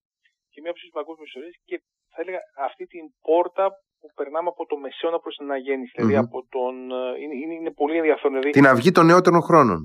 Και 0.50 0.62
μία 0.62 0.70
άποψη 0.70 0.86
της 0.86 0.94
παγκόσμιας 0.94 1.28
ιστορίας 1.28 1.56
και 1.66 1.82
θα 2.20 2.26
έλεγα 2.26 2.42
αυτή 2.68 2.86
την 2.94 3.04
πόρτα 3.28 3.64
που 4.00 4.08
περνάμε 4.20 4.50
από 4.54 4.64
το 4.66 4.76
μεσαίωνα 4.84 5.20
προς 5.24 5.36
την 5.36 5.46
αναγέννηση. 5.50 5.94
Δηλαδή 5.96 6.16
από 6.26 6.38
τον, 6.56 6.74
ε, 6.92 7.22
είναι, 7.22 7.36
είναι, 7.42 7.54
είναι 7.60 7.74
πολύ 7.82 7.98
ενδιαφέρον. 8.02 8.32
Δηλαδή, 8.32 8.50
την 8.50 8.68
αυγή 8.68 8.92
των 8.92 9.06
νεότερων 9.06 9.42
χρόνων. 9.42 9.80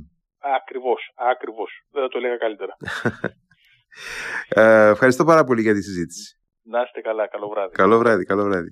Ακριβώς, 0.59 1.01
ακριβώς. 1.33 1.71
Δεν 1.93 2.03
θα 2.03 2.09
το 2.09 2.19
έλεγα 2.19 2.37
καλύτερα. 2.37 2.73
ε, 4.61 4.89
ευχαριστώ 4.95 5.25
πάρα 5.25 5.45
πολύ 5.45 5.61
για 5.63 5.75
τη 5.75 5.83
συζήτηση. 5.83 6.39
Να 6.63 6.81
είστε 6.81 7.01
καλά. 7.01 7.27
Καλό 7.27 7.49
βράδυ. 7.49 7.75
Καλό 7.75 7.99
βράδυ, 7.99 8.25
καλό 8.25 8.45
βράδυ. 8.45 8.71